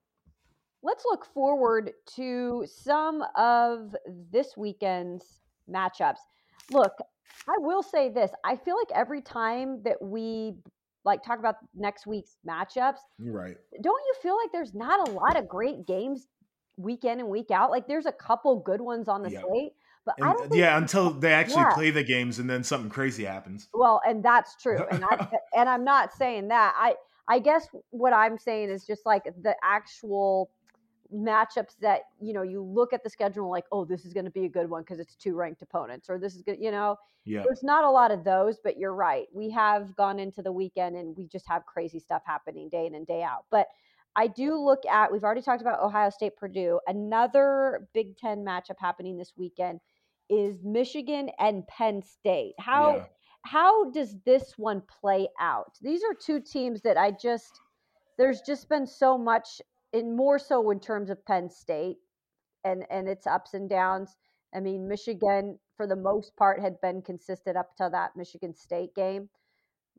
Let's 0.83 1.05
look 1.05 1.25
forward 1.27 1.93
to 2.17 2.67
some 2.67 3.23
of 3.37 3.95
this 4.31 4.57
weekend's 4.57 5.25
matchups. 5.71 6.19
Look, 6.73 6.93
I 7.49 7.55
will 7.59 7.83
say 7.83 8.09
this. 8.09 8.31
I 8.45 8.57
feel 8.57 8.77
like 8.77 8.91
every 8.95 9.21
time 9.23 9.83
that 9.85 10.03
we 10.03 10.55
like 11.05 11.23
talk 11.23 11.39
about 11.39 11.57
next 11.75 12.07
week's 12.07 12.37
matchups, 12.49 12.99
Right. 13.19 13.57
don't 13.83 14.03
you 14.07 14.15
feel 14.23 14.37
like 14.37 14.53
there's 14.53 14.75
not 14.75 15.01
a 15.01 15.11
lot 15.13 15.37
of 15.37 15.49
great 15.49 15.87
games 15.87 16.27
week 16.77 17.05
in 17.05 17.21
and 17.21 17.29
week 17.29 17.51
out? 17.51 17.71
Like 17.71 17.87
there's 17.89 18.07
a 18.07 18.13
couple 18.13 18.61
good 18.61 18.81
ones 18.81 19.09
on 19.09 19.23
the 19.23 19.31
Yeah. 19.31 19.41
slate, 19.43 19.73
but 20.05 20.15
I 20.23 20.27
And, 20.27 20.35
uh, 20.35 20.49
don't 20.51 20.59
yeah, 20.59 20.77
until 20.79 21.11
they 21.11 21.33
actually 21.33 21.63
Yeah. 21.63 21.75
play 21.75 21.91
the 21.91 22.05
games 22.05 22.39
and 22.39 22.49
then 22.49 22.65
something 22.65 22.91
crazy 22.91 23.25
happens. 23.25 23.69
Well, 23.75 24.01
and 24.07 24.23
that's 24.25 24.57
true. 24.57 24.85
And 24.91 25.05
I 25.05 25.17
and 25.57 25.69
I'm 25.69 25.85
not 25.85 26.13
saying 26.13 26.49
that. 26.49 26.75
I 26.77 26.95
I 27.29 27.39
guess 27.39 27.69
what 27.91 28.13
I'm 28.13 28.39
saying 28.39 28.71
is 28.71 28.85
just 28.87 29.07
like 29.07 29.25
the 29.25 29.55
actual 29.63 30.51
matchups 31.15 31.77
that 31.81 32.03
you 32.21 32.33
know 32.33 32.43
you 32.43 32.63
look 32.63 32.93
at 32.93 33.03
the 33.03 33.11
schedule 33.11 33.45
and 33.45 33.51
like 33.51 33.65
oh 33.73 33.85
this 33.85 34.05
is 34.05 34.13
going 34.13 34.25
to 34.25 34.31
be 34.31 34.45
a 34.45 34.49
good 34.49 34.69
one 34.69 34.83
because 34.83 34.99
it's 34.99 35.15
two 35.15 35.35
ranked 35.35 35.63
opponents 35.63 36.09
or 36.09 36.19
this 36.19 36.35
is 36.35 36.43
good 36.43 36.57
you 36.61 36.71
know 36.71 36.97
Yeah. 37.25 37.43
there's 37.45 37.63
not 37.63 37.85
a 37.85 37.91
lot 37.91 38.11
of 38.11 38.25
those 38.25 38.59
but 38.63 38.79
you're 38.79 38.95
right 38.95 39.27
we 39.33 39.51
have 39.51 39.95
gone 39.97 40.19
into 40.19 40.43
the 40.43 40.53
weekend 40.53 40.97
and 40.97 41.17
we 41.17 41.27
just 41.27 41.47
have 41.49 41.67
crazy 41.67 41.99
stuff 41.99 42.23
happening 42.25 42.69
day 42.69 42.87
in 42.87 42.95
and 42.95 43.07
day 43.07 43.23
out 43.23 43.45
but 43.51 43.67
i 44.17 44.27
do 44.27 44.57
look 44.59 44.85
at 44.87 45.13
we've 45.13 45.25
already 45.25 45.43
talked 45.43 45.61
about 45.63 45.81
ohio 45.81 46.11
state 46.11 46.37
purdue 46.37 46.79
another 46.87 47.89
big 47.93 48.17
10 48.17 48.45
matchup 48.45 48.79
happening 48.79 49.17
this 49.19 49.33
weekend 49.37 49.81
is 50.31 50.65
michigan 50.65 51.29
and 51.39 51.67
penn 51.67 52.03
state 52.03 52.55
how 52.59 52.97
Yeah. 52.97 53.05
how 53.45 53.91
does 53.91 54.17
this 54.25 54.55
one 54.57 54.83
play 55.01 55.29
out? 55.41 55.77
These 55.81 56.03
are 56.05 56.15
two 56.15 56.41
teams 56.41 56.81
that 56.83 56.97
I 56.97 57.11
just 57.11 57.61
there's 58.19 58.41
just 58.43 58.69
been 58.69 58.87
so 58.87 59.19
much 59.19 59.61
and 59.93 60.17
more 60.17 60.39
so 60.39 60.71
in 60.71 60.81
terms 60.81 61.11
of 61.11 61.25
Penn 61.27 61.49
State 61.51 61.99
and 62.65 62.85
and 62.91 63.09
its 63.09 63.27
ups 63.27 63.55
and 63.55 63.69
downs. 63.69 64.17
I 64.55 64.61
mean, 64.61 64.87
Michigan 64.87 65.59
for 65.77 65.87
the 65.87 65.97
most 65.97 66.37
part 66.37 66.61
had 66.61 66.81
been 66.83 67.01
consistent 67.03 67.57
up 67.57 67.75
to 67.77 67.89
that 67.91 68.17
Michigan 68.17 68.55
State 68.55 68.95
game. 68.95 69.31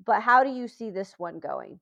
But 0.05 0.21
how 0.21 0.43
do 0.43 0.49
you 0.51 0.67
see 0.67 0.89
this 0.91 1.15
one 1.17 1.39
going? 1.39 1.79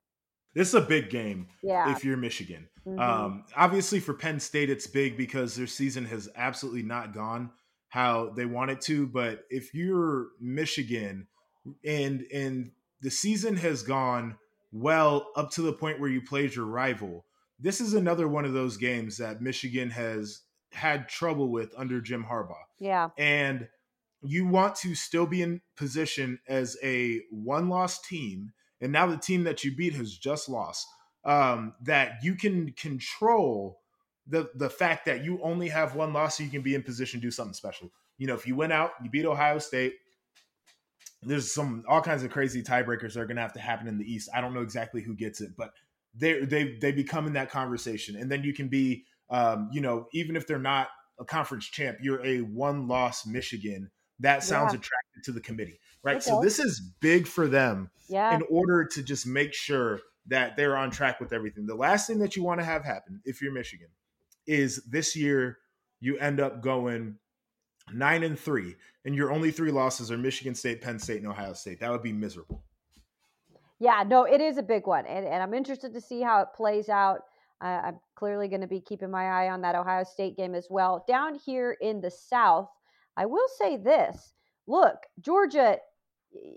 This 0.53 0.69
is 0.69 0.73
a 0.75 0.81
big 0.81 1.09
game 1.09 1.47
Yeah. 1.63 1.91
if 1.95 2.03
you're 2.03 2.17
Michigan. 2.17 2.67
mhm. 2.85 2.99
Um, 2.99 3.45
obviously, 3.55 3.99
for 3.99 4.13
Penn 4.13 4.39
State, 4.39 4.69
it's 4.69 4.87
big 4.87 5.15
because 5.17 5.55
their 5.55 5.67
season 5.67 6.05
has 6.05 6.29
absolutely 6.35 6.83
not 6.83 7.13
gone 7.13 7.51
how 7.89 8.29
they 8.31 8.45
want 8.45 8.71
it 8.71 8.81
to. 8.81 9.05
But 9.07 9.45
if 9.49 9.73
you're 9.73 10.29
Michigan 10.39 11.27
and 11.85 12.25
and 12.33 12.71
the 13.01 13.11
season 13.11 13.55
has 13.57 13.83
gone 13.83 14.37
well 14.71 15.31
up 15.35 15.51
to 15.51 15.61
the 15.61 15.73
point 15.73 15.99
where 15.99 16.09
you 16.09 16.21
played 16.21 16.55
your 16.55 16.65
rival, 16.65 17.25
this 17.61 17.79
is 17.79 17.93
another 17.93 18.27
one 18.27 18.45
of 18.45 18.53
those 18.53 18.77
games 18.77 19.17
that 19.17 19.41
Michigan 19.41 19.89
has 19.91 20.41
had 20.71 21.07
trouble 21.07 21.49
with 21.49 21.73
under 21.77 22.01
Jim 22.01 22.25
Harbaugh. 22.29 22.55
Yeah. 22.79 23.09
and 23.17 23.67
you 24.23 24.45
want 24.45 24.75
to 24.75 24.93
still 24.95 25.25
be 25.25 25.41
in 25.41 25.61
position 25.75 26.39
as 26.47 26.77
a 26.83 27.21
one 27.31 27.69
loss 27.69 28.01
team 28.01 28.53
and 28.79 28.91
now 28.91 29.05
the 29.05 29.17
team 29.17 29.43
that 29.43 29.63
you 29.63 29.75
beat 29.75 29.93
has 29.93 30.15
just 30.17 30.49
lost 30.49 30.87
um, 31.23 31.73
that 31.83 32.23
you 32.23 32.35
can 32.35 32.71
control 32.73 33.79
the 34.27 34.49
the 34.55 34.69
fact 34.69 35.05
that 35.05 35.23
you 35.23 35.39
only 35.43 35.69
have 35.69 35.95
one 35.95 36.13
loss 36.13 36.37
so 36.37 36.43
you 36.43 36.49
can 36.49 36.61
be 36.61 36.75
in 36.75 36.83
position 36.83 37.19
to 37.19 37.27
do 37.27 37.31
something 37.31 37.53
special. 37.53 37.91
You 38.17 38.27
know 38.27 38.35
if 38.35 38.47
you 38.47 38.55
went 38.55 38.73
out 38.73 38.91
you 39.03 39.09
beat 39.09 39.25
ohio 39.25 39.59
state 39.59 39.95
there's 41.23 41.51
some 41.51 41.83
all 41.87 42.01
kinds 42.01 42.23
of 42.23 42.31
crazy 42.31 42.63
tiebreakers 42.63 43.13
that 43.13 43.19
are 43.19 43.27
going 43.27 43.35
to 43.35 43.41
have 43.43 43.53
to 43.53 43.59
happen 43.59 43.87
in 43.87 43.97
the 43.97 44.11
east. 44.11 44.29
I 44.33 44.41
don't 44.41 44.53
know 44.53 44.61
exactly 44.61 45.01
who 45.01 45.15
gets 45.15 45.41
it 45.41 45.51
but 45.57 45.71
they 46.15 46.45
they 46.45 46.77
they 46.81 46.91
become 46.91 47.27
in 47.27 47.33
that 47.33 47.49
conversation 47.49 48.15
and 48.15 48.31
then 48.31 48.43
you 48.43 48.53
can 48.53 48.67
be 48.67 49.05
um, 49.29 49.69
you 49.71 49.81
know 49.81 50.07
even 50.13 50.35
if 50.35 50.45
they're 50.47 50.59
not 50.59 50.89
a 51.19 51.25
conference 51.25 51.65
champ 51.65 51.97
you're 52.01 52.25
a 52.25 52.39
one 52.41 52.87
loss 52.87 53.25
michigan 53.25 53.89
that 54.19 54.43
sounds 54.43 54.73
Yeah. 54.73 54.79
attractive 54.79 55.23
to 55.23 55.31
the 55.31 55.41
committee 55.41 55.79
right 56.03 56.21
so 56.21 56.41
this 56.41 56.59
is 56.59 56.79
big 56.99 57.27
for 57.27 57.47
them 57.47 57.89
Yeah. 58.09 58.35
in 58.35 58.43
order 58.49 58.85
to 58.85 59.03
just 59.03 59.25
make 59.25 59.53
sure 59.53 60.01
that 60.27 60.55
they're 60.55 60.77
on 60.77 60.91
track 60.91 61.19
with 61.19 61.33
everything. 61.33 61.65
The 61.65 61.73
last 61.73 62.05
thing 62.05 62.19
that 62.19 62.35
you 62.35 62.43
want 62.43 62.59
to 62.59 62.63
have 62.63 62.85
happen 62.85 63.21
if 63.25 63.41
you're 63.41 63.51
Michigan 63.51 63.87
is 64.45 64.83
this 64.85 65.15
year 65.15 65.57
you 65.99 66.15
end 66.19 66.39
up 66.39 66.61
going 66.61 67.17
nine 67.91 68.21
and 68.23 68.39
three, 68.39 68.75
and 69.03 69.15
your 69.15 69.31
only 69.31 69.49
three 69.51 69.71
losses 69.71 70.11
are 70.11 70.17
Michigan 70.17 70.53
State, 70.53 70.81
Penn 70.81 70.99
State, 70.99 71.17
and 71.21 71.27
Ohio 71.27 71.53
State. 71.53 71.79
That 71.79 71.91
would 71.91 72.03
be 72.03 72.13
miserable. 72.13 72.63
Yeah, 73.81 74.03
no, 74.07 74.25
it 74.25 74.39
is 74.41 74.59
a 74.59 74.63
big 74.63 74.85
one, 74.85 75.07
and, 75.07 75.25
and 75.25 75.41
I'm 75.41 75.55
interested 75.55 75.91
to 75.95 76.01
see 76.01 76.21
how 76.21 76.39
it 76.41 76.49
plays 76.55 76.87
out. 76.87 77.21
Uh, 77.63 77.81
I'm 77.85 77.99
clearly 78.15 78.47
going 78.47 78.61
to 78.61 78.67
be 78.67 78.79
keeping 78.79 79.09
my 79.09 79.25
eye 79.25 79.49
on 79.49 79.61
that 79.61 79.73
Ohio 79.73 80.03
State 80.03 80.37
game 80.37 80.53
as 80.53 80.67
well. 80.69 81.03
Down 81.07 81.33
here 81.33 81.75
in 81.81 81.99
the 81.99 82.11
South, 82.11 82.69
I 83.17 83.25
will 83.25 83.47
say 83.57 83.77
this: 83.77 84.33
Look, 84.67 84.97
Georgia. 85.19 85.77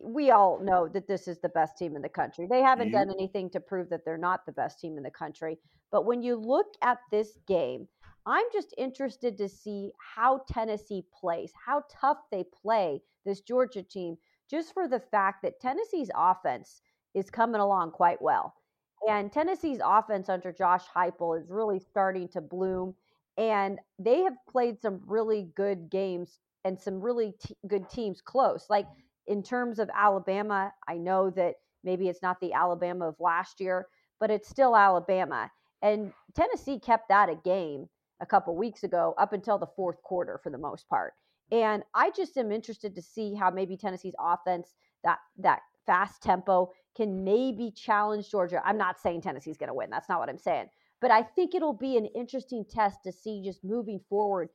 We 0.05 0.31
all 0.31 0.61
know 0.63 0.87
that 0.87 1.09
this 1.09 1.27
is 1.27 1.41
the 1.41 1.49
best 1.49 1.77
team 1.77 1.97
in 1.97 2.03
the 2.03 2.09
country. 2.09 2.47
They 2.49 2.63
haven't 2.63 2.93
done 2.93 3.11
anything 3.11 3.51
to 3.51 3.59
prove 3.59 3.89
that 3.89 4.05
they're 4.05 4.17
not 4.17 4.47
the 4.47 4.53
best 4.53 4.79
team 4.79 4.97
in 4.97 5.03
the 5.03 5.11
country. 5.11 5.59
But 5.91 6.07
when 6.07 6.23
you 6.23 6.37
look 6.37 6.67
at 6.81 6.99
this 7.11 7.41
game, 7.49 7.89
I'm 8.25 8.45
just 8.53 8.73
interested 8.79 9.37
to 9.39 9.49
see 9.49 9.91
how 9.99 10.43
Tennessee 10.49 11.05
plays, 11.13 11.51
how 11.67 11.83
tough 11.91 12.19
they 12.31 12.45
play 12.63 13.03
this 13.27 13.41
Georgia 13.41 13.83
team, 13.83 14.17
just 14.49 14.73
for 14.73 14.87
the 14.87 15.01
fact 15.01 15.43
that 15.43 15.59
Tennessee's 15.59 16.11
offense 16.15 16.81
is 17.15 17.31
coming 17.31 17.61
along 17.61 17.93
quite 17.93 18.21
well. 18.21 18.55
And 19.09 19.31
Tennessee's 19.31 19.81
offense 19.85 20.29
under 20.29 20.53
Josh 20.53 20.85
Heupel 20.95 21.41
is 21.41 21.51
really 21.51 21.79
starting 21.79 22.29
to 22.29 22.41
bloom. 22.41 22.95
And 23.37 23.79
they 23.99 24.23
have 24.23 24.35
played 24.49 24.81
some 24.81 25.01
really 25.07 25.51
good 25.57 25.91
games 25.91 26.39
and 26.65 26.81
some 26.81 27.01
really 27.01 27.35
t- 27.45 27.57
good 27.67 27.89
teams 27.91 28.21
close. 28.21 28.67
Like 28.71 28.87
in 29.27 29.43
terms 29.43 29.79
of 29.79 29.91
Alabama, 29.95 30.73
I 30.89 30.97
know 30.97 31.31
that 31.31 31.57
maybe 31.83 32.09
it's 32.09 32.23
not 32.23 32.41
the 32.41 32.53
Alabama 32.53 33.09
of 33.09 33.17
last 33.19 33.61
year, 33.61 33.87
but 34.21 34.31
it's 34.31 34.49
still 34.49 34.77
Alabama. 34.77 35.51
And 35.83 36.13
Tennessee 36.35 36.79
kept 36.79 37.09
that 37.09 37.29
a 37.29 37.35
game 37.35 37.89
a 38.21 38.27
couple 38.27 38.57
weeks 38.57 38.85
ago 38.85 39.15
up 39.19 39.33
until 39.33 39.59
the 39.59 39.67
fourth 39.77 40.01
quarter 40.03 40.41
for 40.43 40.51
the 40.51 40.59
most 40.59 40.89
part. 40.89 41.13
And 41.53 41.83
I 41.95 42.11
just 42.11 42.39
am 42.39 42.51
interested 42.51 42.95
to 42.95 43.03
see 43.03 43.35
how 43.35 43.51
maybe 43.51 43.77
Tennessee's 43.77 44.15
offense, 44.19 44.75
that 45.03 45.19
that 45.39 45.61
fast 45.87 46.23
tempo, 46.23 46.71
can 46.97 47.25
maybe 47.25 47.71
challenge 47.71 48.31
Georgia. 48.31 48.63
I'm 48.65 48.79
not 48.79 49.01
saying 49.01 49.23
Tennessee's 49.23 49.57
going 49.57 49.69
to 49.69 49.75
win. 49.75 49.91
That's 49.91 50.09
not 50.09 50.21
what 50.21 50.29
I'm 50.29 50.39
saying. 50.39 50.67
But 51.01 51.11
I 51.11 51.23
think 51.23 51.55
it'll 51.55 51.73
be 51.73 51.97
an 51.97 52.07
interesting 52.07 52.65
test 52.65 52.99
to 53.05 53.13
see 53.13 53.43
just 53.45 53.65
moving 53.65 54.01
forward. 54.09 54.49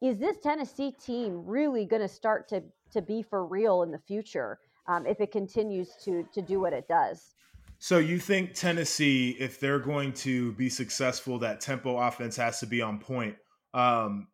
Is 0.00 0.18
this 0.18 0.38
Tennessee 0.42 0.92
team 0.92 1.44
really 1.44 1.86
going 1.86 2.02
to 2.02 2.08
start 2.08 2.48
to 2.48 2.62
to 2.92 3.02
be 3.02 3.22
for 3.22 3.46
real 3.46 3.82
in 3.82 3.90
the 3.90 3.98
future 3.98 4.58
um, 4.86 5.06
if 5.06 5.20
it 5.20 5.30
continues 5.32 5.90
to 6.04 6.26
to 6.34 6.42
do 6.42 6.60
what 6.60 6.72
it 6.72 6.88
does? 6.88 7.34
So 7.78 7.98
you 7.98 8.18
think 8.20 8.54
Tennessee, 8.54 9.36
if 9.40 9.58
they're 9.58 9.80
going 9.80 10.12
to 10.14 10.52
be 10.52 10.68
successful, 10.68 11.40
that 11.40 11.60
tempo 11.60 11.98
offense 11.98 12.36
has 12.36 12.60
to 12.60 12.66
be 12.66 12.80
on 12.80 13.00
point. 13.00 13.34
Um, 13.74 14.28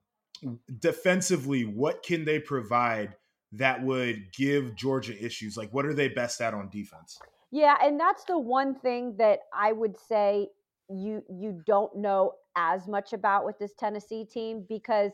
defensively, 0.81 1.65
what 1.65 2.03
can 2.03 2.27
they 2.27 2.41
provide 2.41 3.17
that 3.53 3.83
would 3.83 4.33
give 4.33 4.75
Georgia 4.77 5.17
issues? 5.25 5.57
Like, 5.57 5.73
what 5.73 5.87
are 5.87 5.95
they 5.95 6.09
best 6.09 6.41
at 6.41 6.55
on 6.55 6.69
defense? 6.69 7.19
Yeah, 7.51 7.77
and 7.83 7.99
that's 7.99 8.25
the 8.25 8.39
one 8.39 8.75
thing 8.75 9.17
that 9.19 9.41
I 9.55 9.73
would 9.73 9.99
say 9.99 10.49
you 10.91 11.23
you 11.29 11.61
don't 11.67 11.95
know 11.97 12.33
as 12.57 12.89
much 12.89 13.13
about 13.13 13.45
with 13.45 13.59
this 13.59 13.75
Tennessee 13.75 14.25
team 14.25 14.65
because 14.69 15.13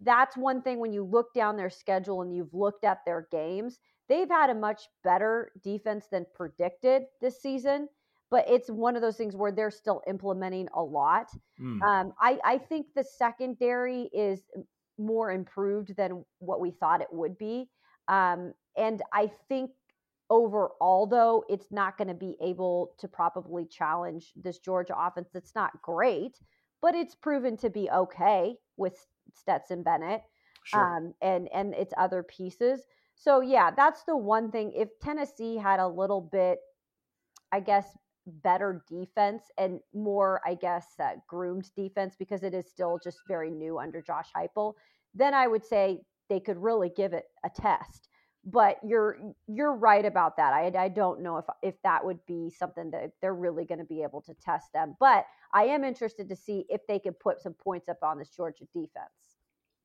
that's 0.00 0.36
one 0.36 0.62
thing 0.62 0.80
when 0.80 0.92
you 0.92 1.04
look 1.04 1.32
down 1.34 1.56
their 1.56 1.70
schedule 1.70 2.22
and 2.22 2.34
you've 2.34 2.54
looked 2.54 2.84
at 2.84 2.98
their 3.04 3.28
games, 3.30 3.78
they've 4.08 4.28
had 4.28 4.50
a 4.50 4.54
much 4.54 4.88
better 5.04 5.52
defense 5.62 6.06
than 6.10 6.26
predicted 6.34 7.02
this 7.20 7.40
season. 7.40 7.88
But 8.30 8.46
it's 8.48 8.70
one 8.70 8.96
of 8.96 9.02
those 9.02 9.16
things 9.16 9.36
where 9.36 9.52
they're 9.52 9.70
still 9.70 10.02
implementing 10.08 10.66
a 10.74 10.82
lot. 10.82 11.28
Hmm. 11.58 11.82
Um, 11.82 12.12
I, 12.18 12.38
I 12.42 12.58
think 12.58 12.86
the 12.96 13.04
secondary 13.04 14.08
is 14.14 14.40
more 14.98 15.32
improved 15.32 15.96
than 15.96 16.24
what 16.38 16.60
we 16.60 16.70
thought 16.70 17.00
it 17.00 17.12
would 17.12 17.38
be. 17.38 17.68
Um, 18.08 18.52
and 18.76 19.02
I 19.12 19.30
think 19.48 19.70
overall, 20.30 21.06
though, 21.06 21.44
it's 21.48 21.70
not 21.70 21.98
going 21.98 22.08
to 22.08 22.14
be 22.14 22.36
able 22.40 22.94
to 22.98 23.08
probably 23.08 23.66
challenge 23.66 24.32
this 24.36 24.58
Georgia 24.58 24.94
offense. 24.98 25.28
That's 25.32 25.54
not 25.54 25.80
great, 25.82 26.38
but 26.80 26.94
it's 26.94 27.14
proven 27.14 27.56
to 27.58 27.70
be 27.70 27.90
okay 27.90 28.56
with 28.76 29.06
Stetson 29.34 29.82
Bennett 29.82 30.22
Sure. 30.64 30.96
um, 30.96 31.14
and 31.20 31.48
and 31.52 31.74
its 31.74 31.92
other 31.98 32.22
pieces. 32.22 32.82
So 33.14 33.40
yeah, 33.40 33.70
that's 33.70 34.04
the 34.04 34.16
one 34.16 34.50
thing. 34.50 34.72
If 34.72 34.88
Tennessee 35.00 35.56
had 35.56 35.80
a 35.80 35.88
little 35.88 36.20
bit, 36.20 36.60
I 37.52 37.60
guess, 37.60 37.86
better 38.26 38.84
defense 38.88 39.44
and 39.58 39.80
more, 39.92 40.40
I 40.46 40.54
guess, 40.54 40.86
uh, 41.00 41.12
groomed 41.26 41.70
defense 41.76 42.14
because 42.18 42.42
it 42.42 42.54
is 42.54 42.66
still 42.68 42.98
just 43.02 43.18
very 43.26 43.50
new 43.50 43.78
under 43.78 44.00
Josh 44.00 44.28
Heupel, 44.36 44.74
then 45.14 45.34
I 45.34 45.46
would 45.46 45.64
say 45.64 46.00
they 46.28 46.40
could 46.40 46.58
really 46.58 46.88
give 46.88 47.12
it 47.12 47.24
a 47.44 47.50
test. 47.50 48.08
but 48.44 48.78
you're 48.84 49.18
you're 49.46 49.74
right 49.74 50.04
about 50.04 50.36
that. 50.36 50.52
I 50.52 50.72
I 50.76 50.88
don't 50.88 51.20
know 51.20 51.38
if 51.38 51.44
if 51.62 51.74
that 51.82 52.04
would 52.04 52.24
be 52.26 52.50
something 52.50 52.90
that 52.90 53.12
they're 53.20 53.34
really 53.34 53.64
going 53.64 53.78
to 53.78 53.84
be 53.84 54.02
able 54.02 54.20
to 54.22 54.34
test 54.34 54.72
them, 54.72 54.96
but 54.98 55.26
I 55.52 55.64
am 55.64 55.84
interested 55.84 56.28
to 56.28 56.36
see 56.36 56.66
if 56.68 56.80
they 56.88 56.98
could 56.98 57.18
put 57.20 57.40
some 57.40 57.54
points 57.54 57.88
up 57.88 57.98
on 58.02 58.18
this 58.18 58.30
Georgia 58.30 58.64
defense. 58.72 59.38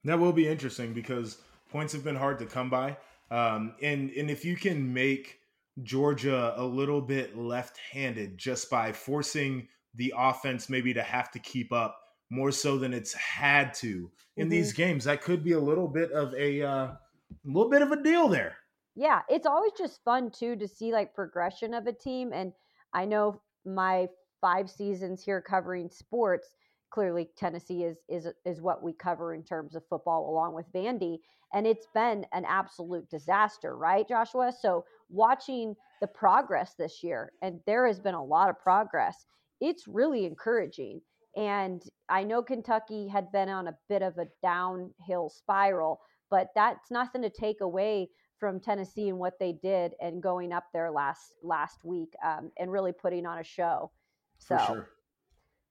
That 0.06 0.19
will 0.19 0.32
be 0.32 0.47
interesting 0.47 0.93
because 0.93 1.38
points 1.69 1.93
have 1.93 2.04
been 2.04 2.15
hard 2.15 2.39
to 2.39 2.45
come 2.45 2.69
by, 2.69 2.97
um, 3.30 3.73
and 3.82 4.10
and 4.12 4.32
if 4.32 4.43
you 4.43 4.56
can 4.56 4.93
make 4.93 5.39
Georgia 5.84 6.54
a 6.58 6.63
little 6.63 7.02
bit 7.02 7.38
left-handed 7.38 8.38
just 8.38 8.70
by 8.70 8.92
forcing 8.92 9.68
the 9.96 10.13
offense 10.18 10.70
maybe 10.70 10.94
to 10.94 11.04
have 11.04 11.32
to 11.32 11.40
keep 11.40 11.72
up 11.72 12.00
more 12.30 12.52
so 12.52 12.78
than 12.78 12.94
it's 12.94 13.13
had 13.13 13.74
to 13.76 14.12
in 14.36 14.44
mm-hmm. 14.44 14.50
these 14.50 14.74
games, 14.74 15.04
that 15.06 15.22
could 15.22 15.44
be 15.44 15.54
a 15.54 15.60
little 15.60 15.88
bit 15.88 16.12
of 16.12 16.34
a 16.36 16.62
uh, 16.62 16.88
a 16.88 16.98
little 17.46 17.70
bit 17.70 17.82
of 17.82 17.92
a 17.92 18.02
deal 18.02 18.28
there. 18.28 18.58
Yeah, 18.96 19.22
it's 19.30 19.48
always 19.48 19.74
just 19.78 20.04
fun 20.04 20.32
too 20.32 20.56
to 20.56 20.68
see 20.68 20.92
like 20.92 21.13
progression 21.13 21.74
of 21.74 21.88
a 21.88 21.94
team. 21.94 22.32
And 22.34 22.54
I 22.94 23.06
know 23.06 23.42
my 23.66 24.08
five 24.42 24.70
seasons 24.70 25.24
here 25.24 25.42
covering 25.42 25.90
sports, 25.90 26.50
clearly 26.89 27.30
Tennessee 27.38 27.84
is 27.84 27.97
is 28.08 28.28
is 28.45 28.62
what 28.62 28.84
we 28.84 28.93
cover 28.93 29.34
in 29.34 29.43
terms 29.43 29.76
of 29.76 29.84
football 29.88 30.30
along 30.30 30.54
with 30.54 30.71
Vandy. 30.73 31.19
And 31.54 31.65
it's 31.65 31.88
been 31.93 32.26
an 32.34 32.43
absolute 32.45 33.10
disaster, 33.10 33.78
right, 33.78 34.08
Joshua? 34.08 34.52
So 34.52 34.84
watching 35.10 35.76
the 36.02 36.08
progress 36.08 36.73
this 36.78 37.02
year, 37.04 37.32
and 37.41 37.60
there 37.65 37.88
has 37.88 38.00
been 38.00 38.15
a 38.15 38.23
lot 38.23 38.50
of 38.50 38.60
progress, 38.60 39.26
it's 39.62 39.88
really 39.88 40.26
encouraging. 40.26 41.02
And 41.38 41.84
I 42.10 42.23
know 42.23 42.41
Kentucky 42.41 43.08
had 43.08 43.32
been 43.32 43.47
on 43.47 43.67
a 43.67 43.78
bit 43.88 44.02
of 44.02 44.17
a 44.17 44.28
downhill 44.41 45.30
spiral, 45.30 46.02
but 46.30 46.50
that's 46.56 46.91
nothing 46.91 47.21
to 47.21 47.30
take 47.30 47.62
away 47.62 48.10
from 48.39 48.60
Tennessee 48.60 49.10
and 49.10 49.17
what 49.17 49.39
they 49.39 49.54
did 49.54 49.93
and 50.02 50.21
going 50.21 50.52
up 50.52 50.65
there 50.73 50.91
last 50.91 51.34
last 51.43 51.84
week 51.84 52.13
um, 52.23 52.52
and 52.58 52.71
really 52.71 52.91
putting 52.91 53.26
on 53.26 53.39
a 53.39 53.43
show. 53.43 53.91
So 54.38 54.58
sure. 54.67 54.89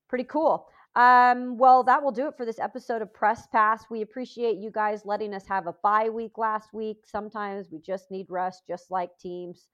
pretty 0.09 0.25
cool. 0.25 0.67
Um, 0.97 1.59
well, 1.59 1.83
that 1.83 2.03
will 2.03 2.11
do 2.11 2.27
it 2.27 2.39
for 2.39 2.47
this 2.47 2.59
episode 2.59 3.03
of 3.03 3.13
Press 3.13 3.47
Pass. 3.49 3.85
We 3.91 4.01
appreciate 4.01 4.57
you 4.57 4.71
guys 4.71 5.03
letting 5.05 5.35
us 5.35 5.47
have 5.47 5.67
a 5.67 5.75
bye 5.83 6.09
week 6.09 6.39
last 6.39 6.73
week. 6.73 7.05
Sometimes 7.05 7.71
we 7.71 7.81
just 7.81 8.11
need 8.11 8.27
rest, 8.31 8.63
just 8.67 8.91
like 8.91 9.11
teams. 9.19 9.69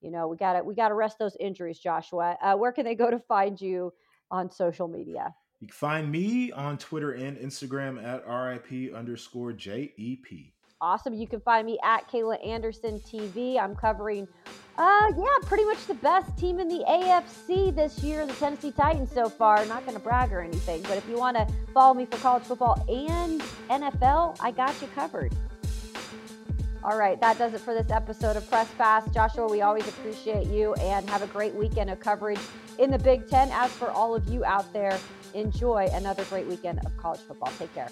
You 0.00 0.12
know, 0.12 0.28
we 0.28 0.36
got 0.36 0.52
to 0.52 0.62
we 0.62 0.76
got 0.76 0.88
to 0.88 0.94
rest 0.94 1.18
those 1.18 1.36
injuries. 1.40 1.80
Joshua, 1.80 2.38
uh, 2.40 2.54
where 2.54 2.70
can 2.70 2.84
they 2.84 2.94
go 2.94 3.10
to 3.10 3.18
find 3.18 3.60
you 3.60 3.92
on 4.30 4.52
social 4.52 4.86
media? 4.86 5.34
You 5.60 5.66
can 5.66 5.74
find 5.74 6.12
me 6.12 6.52
on 6.52 6.78
Twitter 6.78 7.10
and 7.10 7.36
Instagram 7.36 8.00
at 8.00 8.24
RIP 8.24 8.94
underscore 8.94 9.52
JEP. 9.52 10.52
Awesome. 10.80 11.14
You 11.14 11.26
can 11.26 11.40
find 11.40 11.66
me 11.66 11.78
at 11.82 12.08
Kayla 12.08 12.44
Anderson 12.46 13.00
TV. 13.00 13.58
I'm 13.58 13.74
covering, 13.74 14.28
uh, 14.76 15.12
yeah, 15.16 15.26
pretty 15.42 15.64
much 15.64 15.84
the 15.86 15.94
best 15.94 16.36
team 16.38 16.60
in 16.60 16.68
the 16.68 16.84
AFC 16.88 17.74
this 17.74 17.98
year, 17.98 18.24
the 18.24 18.32
Tennessee 18.34 18.70
Titans 18.70 19.10
so 19.10 19.28
far. 19.28 19.64
Not 19.66 19.84
going 19.84 19.96
to 19.96 20.02
brag 20.02 20.32
or 20.32 20.40
anything, 20.40 20.82
but 20.82 20.96
if 20.96 21.08
you 21.08 21.18
want 21.18 21.36
to 21.36 21.48
follow 21.74 21.94
me 21.94 22.06
for 22.06 22.16
college 22.18 22.44
football 22.44 22.84
and 22.88 23.42
NFL, 23.68 24.36
I 24.40 24.52
got 24.52 24.80
you 24.80 24.86
covered. 24.94 25.34
All 26.84 26.96
right, 26.96 27.20
that 27.20 27.38
does 27.38 27.54
it 27.54 27.60
for 27.60 27.74
this 27.74 27.90
episode 27.90 28.36
of 28.36 28.48
Press 28.48 28.68
Pass. 28.78 29.12
Joshua, 29.12 29.48
we 29.48 29.62
always 29.62 29.86
appreciate 29.88 30.46
you 30.46 30.74
and 30.74 31.10
have 31.10 31.22
a 31.22 31.26
great 31.26 31.54
weekend 31.54 31.90
of 31.90 31.98
coverage 31.98 32.38
in 32.78 32.92
the 32.92 32.98
Big 33.00 33.28
Ten. 33.28 33.50
As 33.50 33.72
for 33.72 33.90
all 33.90 34.14
of 34.14 34.28
you 34.28 34.44
out 34.44 34.72
there, 34.72 34.96
enjoy 35.34 35.88
another 35.92 36.24
great 36.26 36.46
weekend 36.46 36.78
of 36.86 36.96
college 36.96 37.20
football. 37.20 37.52
Take 37.58 37.74
care. 37.74 37.88